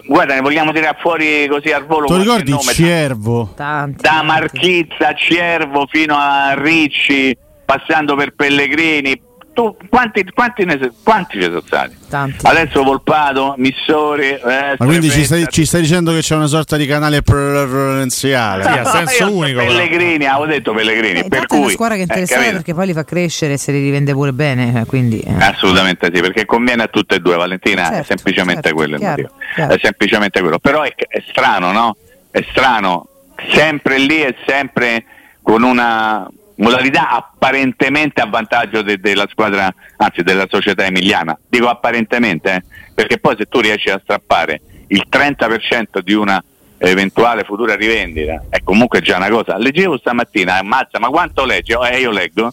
guarda, 0.06 0.34
ne 0.34 0.40
vogliamo 0.40 0.72
tirare 0.72 0.96
fuori 1.00 1.46
così 1.48 1.70
al 1.70 1.86
volo. 1.86 2.06
Tu 2.06 2.16
ricordi 2.16 2.50
nome? 2.50 2.72
Ciervo? 2.72 3.52
Tanti, 3.54 4.02
da 4.02 4.22
Marchizza, 4.22 5.14
Ciervo 5.14 5.86
fino 5.86 6.16
a 6.18 6.54
Ricci, 6.54 7.36
passando 7.64 8.16
per 8.16 8.34
Pellegrini, 8.34 9.20
tu, 9.58 9.76
quanti, 9.88 10.24
quanti, 10.32 10.64
ne, 10.64 10.78
quanti 11.02 11.40
ci 11.40 11.42
sono 11.42 11.60
stati? 11.66 11.96
Tanti. 12.08 12.46
Adesso 12.46 12.84
Volpato, 12.84 13.54
Missori. 13.56 14.28
Eh, 14.28 14.76
Ma 14.78 14.86
quindi 14.86 15.10
ci 15.10 15.24
stai, 15.24 15.46
ci 15.50 15.64
stai 15.64 15.80
dicendo 15.80 16.12
che 16.12 16.20
c'è 16.20 16.36
una 16.36 16.46
sorta 16.46 16.76
di 16.76 16.86
canale 16.86 17.22
prudenziale? 17.22 18.62
Sì, 18.62 18.68
a 18.68 18.84
senso 18.84 19.34
unico. 19.34 19.58
Pellegrini, 19.58 20.26
avevo 20.26 20.46
detto 20.46 20.72
Pellegrini. 20.72 21.18
Eh, 21.18 21.28
per 21.28 21.40
intanto 21.42 21.54
è 21.54 21.56
una 21.56 21.64
cui, 21.64 21.72
squadra 21.74 21.94
che 21.96 22.02
è 22.02 22.04
eh, 22.04 22.06
interessante 22.06 22.52
perché 22.52 22.72
poi 22.74 22.86
li 22.86 22.92
fa 22.92 23.04
crescere 23.04 23.54
e 23.54 23.56
se 23.56 23.72
li 23.72 23.82
rivende 23.82 24.12
pure 24.12 24.32
bene. 24.32 24.80
eh, 24.80 24.84
Quindi, 24.84 25.18
eh. 25.18 25.34
Assolutamente 25.40 26.08
sì, 26.14 26.20
perché 26.20 26.44
conviene 26.44 26.84
a 26.84 26.86
tutte 26.86 27.16
e 27.16 27.18
due, 27.18 27.34
Valentina, 27.34 27.82
è 27.82 27.90
Certo, 27.94 28.04
semplicemente 28.04 28.62
certo, 28.62 28.76
quello 28.76 28.94
il 28.94 29.00
chiaro, 29.00 29.22
motivo. 29.22 29.40
chiaro. 29.54 29.74
È 29.74 29.78
semplicemente 29.82 30.40
quello. 30.40 30.58
Però 30.60 30.82
è, 30.82 30.94
è 30.94 31.24
strano, 31.28 31.72
no? 31.72 31.96
È 32.30 32.44
strano, 32.50 33.08
sempre 33.52 33.98
lì 33.98 34.22
e 34.22 34.36
sempre 34.46 35.04
con 35.42 35.64
una 35.64 36.28
modalità 36.58 37.10
apparentemente 37.10 38.20
a 38.20 38.26
vantaggio 38.26 38.82
de- 38.82 38.98
della 38.98 39.26
squadra, 39.30 39.72
anzi 39.96 40.22
della 40.22 40.46
società 40.48 40.84
emiliana. 40.84 41.36
Dico 41.48 41.68
apparentemente, 41.68 42.54
eh, 42.54 42.62
perché 42.94 43.18
poi 43.18 43.34
se 43.38 43.46
tu 43.46 43.60
riesci 43.60 43.90
a 43.90 44.00
strappare 44.02 44.60
il 44.88 45.04
30% 45.08 46.00
di 46.00 46.14
una 46.14 46.42
eventuale 46.80 47.42
futura 47.42 47.74
rivendita 47.74 48.44
è 48.48 48.60
comunque 48.62 49.00
già 49.00 49.16
una 49.16 49.28
cosa. 49.28 49.56
Leggevo 49.58 49.98
stamattina, 49.98 50.58
ammazza, 50.58 50.98
ma 50.98 51.08
quanto 51.08 51.44
leggi? 51.44 51.72
Oh, 51.72 51.86
eh, 51.86 51.98
io 52.00 52.10
leggo. 52.10 52.52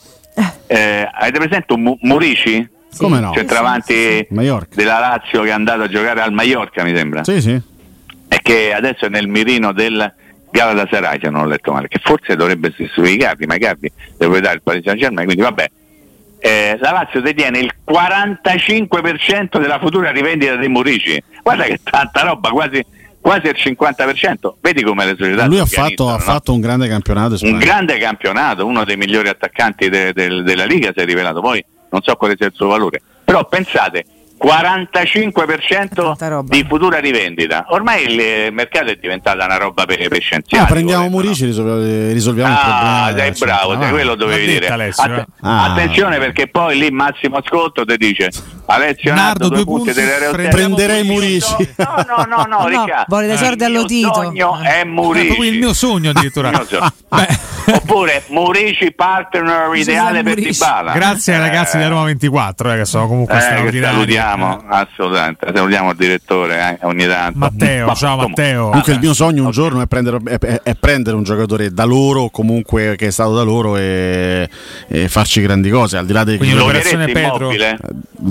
Eh, 0.67 1.07
avete 1.13 1.37
presente 1.39 1.73
un 1.73 1.81
Mu- 1.81 1.97
Murici? 2.01 2.67
Sì. 2.89 3.01
Come 3.01 3.19
no? 3.19 3.33
centravanti 3.33 3.93
Sì, 3.93 4.27
sì, 4.29 4.65
della 4.75 4.99
Lazio 4.99 5.41
che 5.41 5.49
è 5.49 5.51
andato 5.51 5.81
a 5.81 5.87
giocare 5.87 6.21
al 6.21 6.31
Mallorca, 6.31 6.83
mi 6.83 6.95
sembra, 6.95 7.23
Sì, 7.25 7.41
sì. 7.41 7.51
e 8.27 8.39
che 8.41 8.73
adesso 8.73 9.05
è 9.05 9.09
nel 9.09 9.27
mirino 9.27 9.73
del 9.73 10.11
Galatasaray, 10.55 11.19
se 11.21 11.29
non 11.29 11.41
ho 11.41 11.45
letto 11.47 11.73
male, 11.73 11.89
che 11.89 11.99
forse 12.01 12.35
dovrebbe 12.37 12.69
essere 12.69 12.89
su 12.93 13.03
Icardi, 13.03 13.45
ma 13.45 13.55
Icardi 13.55 13.91
deve 14.17 14.39
dare 14.39 14.55
il 14.55 14.61
Paris 14.63 14.83
Saint 14.85 14.97
Germain, 14.99 15.25
quindi 15.25 15.43
vabbè. 15.43 15.69
Eh, 16.39 16.77
la 16.79 16.91
Lazio 16.91 17.21
detiene 17.21 17.59
il 17.59 17.73
45% 17.85 19.59
della 19.59 19.79
futura 19.79 20.11
rivendita 20.11 20.55
dei 20.55 20.69
Murici. 20.69 21.21
Guarda 21.43 21.63
che 21.63 21.79
tanta 21.83 22.21
roba, 22.21 22.49
quasi, 22.49 22.83
quasi 23.19 23.47
il 23.47 23.55
50%. 23.57 24.53
Vedi 24.61 24.83
come 24.83 25.05
le 25.05 25.15
società 25.17 25.45
Lui 25.45 25.59
ha 25.59 25.65
fatto, 25.65 26.07
ha 26.07 26.13
no? 26.13 26.19
fatto 26.19 26.53
un 26.53 26.61
grande 26.61 26.87
campionato. 26.87 27.37
un 27.41 27.57
grande 27.57 27.97
campionato, 27.97 28.65
uno 28.65 28.83
dei 28.85 28.95
migliori 28.97 29.27
attaccanti 29.27 29.89
de- 29.89 30.13
del- 30.13 30.43
della 30.43 30.65
Liga 30.65 30.91
si 30.95 31.01
è 31.01 31.05
rivelato, 31.05 31.41
poi 31.41 31.63
non 31.89 32.01
so 32.01 32.15
quale 32.15 32.35
sia 32.37 32.47
il 32.47 32.53
suo 32.53 32.67
valore, 32.67 33.01
però 33.23 33.45
pensate, 33.47 34.05
45% 34.43 35.93
Tanta 35.93 36.27
roba. 36.27 36.55
di 36.55 36.65
futura 36.67 36.99
rivendita, 36.99 37.65
ormai 37.69 38.03
il 38.11 38.19
eh, 38.19 38.49
mercato 38.51 38.91
è 38.91 38.95
diventata 38.99 39.43
una 39.45 39.57
roba 39.57 39.85
per, 39.85 40.07
per 40.07 40.21
scienziati. 40.21 40.63
Ah, 40.63 40.67
prendiamo 40.67 41.03
volendo, 41.09 41.17
no? 41.17 41.23
Murici, 41.25 41.45
risolve- 41.45 42.11
risolviamo 42.11 42.51
il 42.53 42.59
problema. 42.59 43.03
Ah, 43.05 43.13
sei 43.15 43.31
bravo, 43.39 43.71
ah, 43.71 43.79
sei 43.81 43.89
quello 43.91 44.15
dovevi 44.15 44.45
dire. 44.45 44.67
Alessio, 44.67 45.15
eh. 45.15 45.25
Ah. 45.41 45.71
Attenzione 45.71 46.17
perché 46.19 46.47
poi 46.47 46.77
lì 46.77 46.89
Massimo 46.91 47.37
Ascolto 47.37 47.85
ti 47.85 47.97
dice 47.97 48.29
Alessio 48.67 49.13
Nardo, 49.13 49.23
Nardo, 49.23 49.47
due 49.47 49.55
due 49.63 49.65
punti 49.65 49.93
punti, 49.93 50.47
Prenderei 50.49 51.03
Murici. 51.03 51.73
No, 51.77 52.05
no, 52.07 52.25
no, 52.27 52.43
no, 52.47 52.57
No, 52.65 52.67
Riccardo. 52.67 53.05
vuole 53.07 53.27
dei 53.27 53.37
soldi 53.37 53.63
Il 53.65 53.71
mio 53.71 54.13
sogno 54.13 54.59
è 54.61 54.79
È 54.79 54.83
Murici. 54.83 55.41
il 55.41 55.57
mio 55.57 55.73
sogno 55.73 56.09
addirittura. 56.11 56.49
Il 56.49 56.55
mio 56.55 56.65
sogno. 56.67 56.91
Beh, 57.09 57.27
Oppure 57.73 58.23
Murici 58.29 58.91
partner 58.93 59.73
ideale 59.75 60.21
per. 60.23 60.35
Dybala. 60.35 60.91
grazie 60.93 61.33
ai 61.33 61.39
ragazzi 61.39 61.77
Eh, 61.77 61.81
di 61.83 61.87
Roma 61.87 62.03
24 62.05 62.71
eh, 62.73 62.77
che 62.77 62.85
sono 62.85 63.07
comunque 63.07 63.37
eh, 63.37 63.41
straordinari. 63.41 63.93
salutiamo, 63.93 64.63
assolutamente. 64.67 65.47
Salutiamo 65.53 65.89
il 65.91 65.97
direttore 65.97 66.77
eh, 66.81 66.85
ogni 66.85 67.05
tanto. 67.07 67.39
Matteo, 67.39 67.85
Ma 67.87 67.93
ciao 67.95 68.17
Matteo. 68.17 68.67
Comunque 68.69 68.93
il 68.93 68.99
mio 68.99 69.13
sogno 69.13 69.43
un 69.45 69.51
giorno 69.51 69.81
è 69.81 69.87
prendere, 69.87 70.17
è- 70.25 70.61
è- 70.63 70.75
prendere 70.75 71.15
un 71.15 71.23
giocatore 71.23 71.71
da 71.71 71.83
loro, 71.85 72.29
comunque 72.29 72.95
che 72.97 73.07
è 73.07 73.11
stato 73.11 73.33
da 73.33 73.43
loro 73.43 73.77
e, 73.77 74.47
e 74.87 75.07
farci 75.07 75.41
grandi 75.41 75.69
cose, 75.69 75.97
al 75.97 76.05
di 76.05 76.13
là 76.13 76.23
dei 76.23 76.37
Quindi 76.37 76.55
Lo 76.55 76.65
l'operazione 76.65 77.05
Pedro. 77.07 77.37
immobile? 77.51 77.77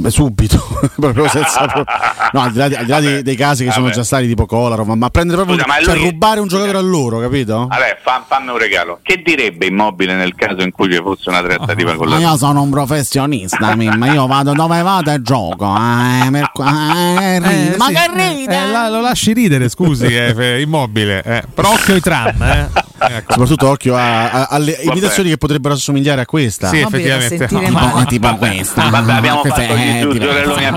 Eh, 0.05 0.11
subito, 0.11 0.63
proprio 0.97 1.29
senza 1.29 1.85
no, 2.33 2.41
al 2.41 2.53
di 2.53 2.59
là, 2.59 2.69
di- 2.69 2.75
al 2.75 2.85
di 2.85 2.91
là 2.91 3.01
dei, 3.01 3.23
dei 3.23 3.37
casi 3.37 3.65
che 3.65 3.71
sono 3.71 3.85
Vabbè. 3.87 3.97
già 3.97 4.05
stati 4.05 4.27
tipo 4.27 4.47
Kolarov, 4.47 4.87
ma, 4.87 4.95
ma 4.95 5.11
prendere 5.11 5.39
proprio 5.45 5.59
Scusa, 5.59 5.69
ma 5.79 5.83
cioè, 5.85 5.95
lui- 5.97 6.11
rubare 6.11 6.41
un 6.41 6.47
giocatore 6.49 6.79
a 6.79 6.83
loro, 6.83 7.19
capito? 7.21 7.67
Vabbè, 7.69 7.99
fa- 8.03 8.25
fammi 8.27 8.51
un 8.51 8.59
regalo. 8.59 8.99
Che 9.03 9.23
direbbe 9.25 9.67
immobile 9.67 10.15
nel 10.15 10.35
caso 10.35 10.63
in 10.63 10.71
cui 10.71 10.93
ci 10.93 10.99
fosse 11.03 11.29
una 11.31 11.43
trattativa 11.43 11.95
con 11.95 12.09
la 12.09 12.19
io 12.19 12.37
sono 12.37 12.63
un 12.63 12.71
professionista, 12.71 13.75
Mimma, 13.77 14.13
io 14.13 14.27
vado 14.27 14.53
dove 14.53 14.83
vado 14.83 15.11
e 15.11 15.21
gioco. 15.23 15.75
eh, 15.77 16.29
per- 16.31 16.51
eh. 16.55 17.35
Eh, 17.37 17.77
ma 17.77 17.87
sì. 17.87 17.93
che 17.95 18.11
ride? 18.15 18.57
Eh, 18.57 18.67
la- 18.71 18.89
lo 18.89 19.01
lasci 19.01 19.33
ridere, 19.33 19.69
scusi, 19.69 20.07
eh, 20.07 20.61
immobile. 20.61 21.23
eh. 21.23 21.43
Però 21.53 21.71
occhio 21.73 21.95
ai 21.95 22.01
tram. 22.01 22.41
Eh. 22.43 22.69
Ecco. 23.07 23.33
Soprattutto 23.33 23.69
occhio 23.69 23.97
a- 23.97 24.31
a- 24.31 24.47
alle 24.51 24.79
imitazioni 24.83 25.29
che 25.31 25.37
potrebbero 25.37 25.75
assomigliare 25.75 26.21
a 26.23 26.27
questa. 26.27 26.69
Sì, 26.69 26.79
effettivamente. 26.79 27.37
sentire 27.49 27.69
No, 27.69 28.05
tipo, 28.07 28.29
tipo 28.29 28.37
questa. 28.37 28.89
Vabbè, 28.89 29.13
abbiamo 29.13 29.41
Questa 29.41 29.61
fatto 29.61 29.75
è 29.75 30.05
gli. 30.05 30.13
Sì, 30.13 30.19
eh, 30.19 30.73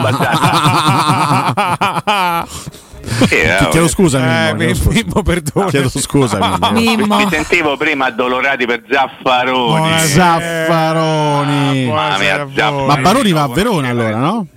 Ti 3.26 3.68
chiedo 3.70 3.88
scusa, 3.88 4.50
Eh, 4.50 4.54
Mimmo, 4.54 4.58
chiedo 4.58 4.76
scusa. 4.76 4.92
Mimmo, 5.04 5.22
perdono. 5.24 5.68
Chiedo 5.68 5.90
scusa, 5.90 6.38
Mimmo. 6.72 7.18
Mi 7.18 7.28
sentivo 7.30 7.78
prima 7.78 8.06
addolorati 8.08 8.66
per 8.66 8.84
Zaffaroni. 8.90 9.80
Buonasera. 9.80 10.40
Zaffaroni. 10.40 11.86
Mamma 11.86 12.18
mia, 12.18 12.48
Zaffaroni. 12.54 12.86
Ma 12.88 12.96
Baroni 12.98 13.32
va 13.32 13.42
a 13.44 13.48
Verona 13.48 13.90
allora, 13.90 14.16
no? 14.18 14.48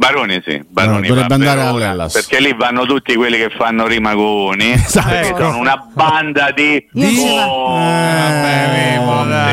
Baroni 0.00 0.40
sì, 0.42 0.62
Baroni 0.66 1.08
No, 1.08 1.14
dovrebbe 1.14 1.26
va 1.28 1.34
a 1.34 1.36
andare 1.36 1.60
Verona, 1.60 1.90
all'Hellas. 1.90 2.12
perché 2.14 2.40
lì 2.40 2.54
vanno 2.56 2.86
tutti 2.86 3.14
quelli 3.16 3.36
che 3.36 3.50
fanno 3.50 3.86
rimagoni 3.86 4.72
Esatto. 4.80 5.08
perché 5.10 5.34
sono 5.36 5.58
una 5.58 5.76
banda 5.92 6.50
di. 6.52 6.76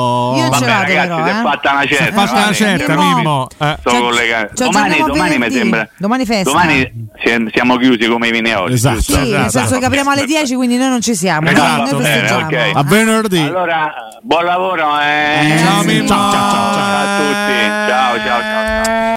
Vado 0.66 0.83
ragazzi, 0.83 1.09
però, 1.09 1.25
si 1.25 1.31
è 1.31 1.33
eh. 1.33 1.42
fatta 1.42 1.70
una 1.72 1.87
certa. 1.87 2.05
Si 2.05 2.09
è 2.09 2.12
fatta 2.12 2.33
una 2.33 2.53
certa, 2.53 2.96
Mimmo. 2.96 3.46
Eh. 3.59 3.77
Ci- 3.85 3.98
collegato. 3.98 4.64
Domani, 4.64 4.96
domani 4.98 5.38
mi 5.38 5.51
sembra. 5.51 5.88
Domani 5.98 6.25
festa. 6.25 6.51
Domani 6.51 7.09
si- 7.22 7.51
siamo 7.53 7.77
chiusi 7.77 8.09
come 8.09 8.29
i 8.29 8.31
vineoli. 8.31 8.75
Esatto. 8.75 9.01
Sì, 9.01 9.14
nel 9.16 9.35
Esatto. 9.35 9.51
senso 9.51 9.79
che 9.79 9.85
apriamo 9.85 10.11
alle 10.11 10.25
10, 10.25 10.55
quindi 10.55 10.77
noi 10.77 10.88
non 10.88 11.01
ci 11.01 11.14
siamo. 11.14 11.48
Esatto, 11.48 11.98
noi. 11.98 12.72
A 12.72 12.83
venerdì. 12.83 13.40
Allora, 13.40 13.92
buon 14.22 14.44
lavoro. 14.44 14.98
Eh. 15.01 15.57
Ciao, 15.59 15.83
Mimmo. 15.83 16.07
Ciao, 16.07 16.33
ciao, 16.33 16.72
ciao 16.72 16.98
a 16.98 17.16
tutti. 17.18 17.88
Ciao, 17.88 18.16
ciao, 18.16 18.40
ciao. 18.40 18.85
ciao. 18.85 19.01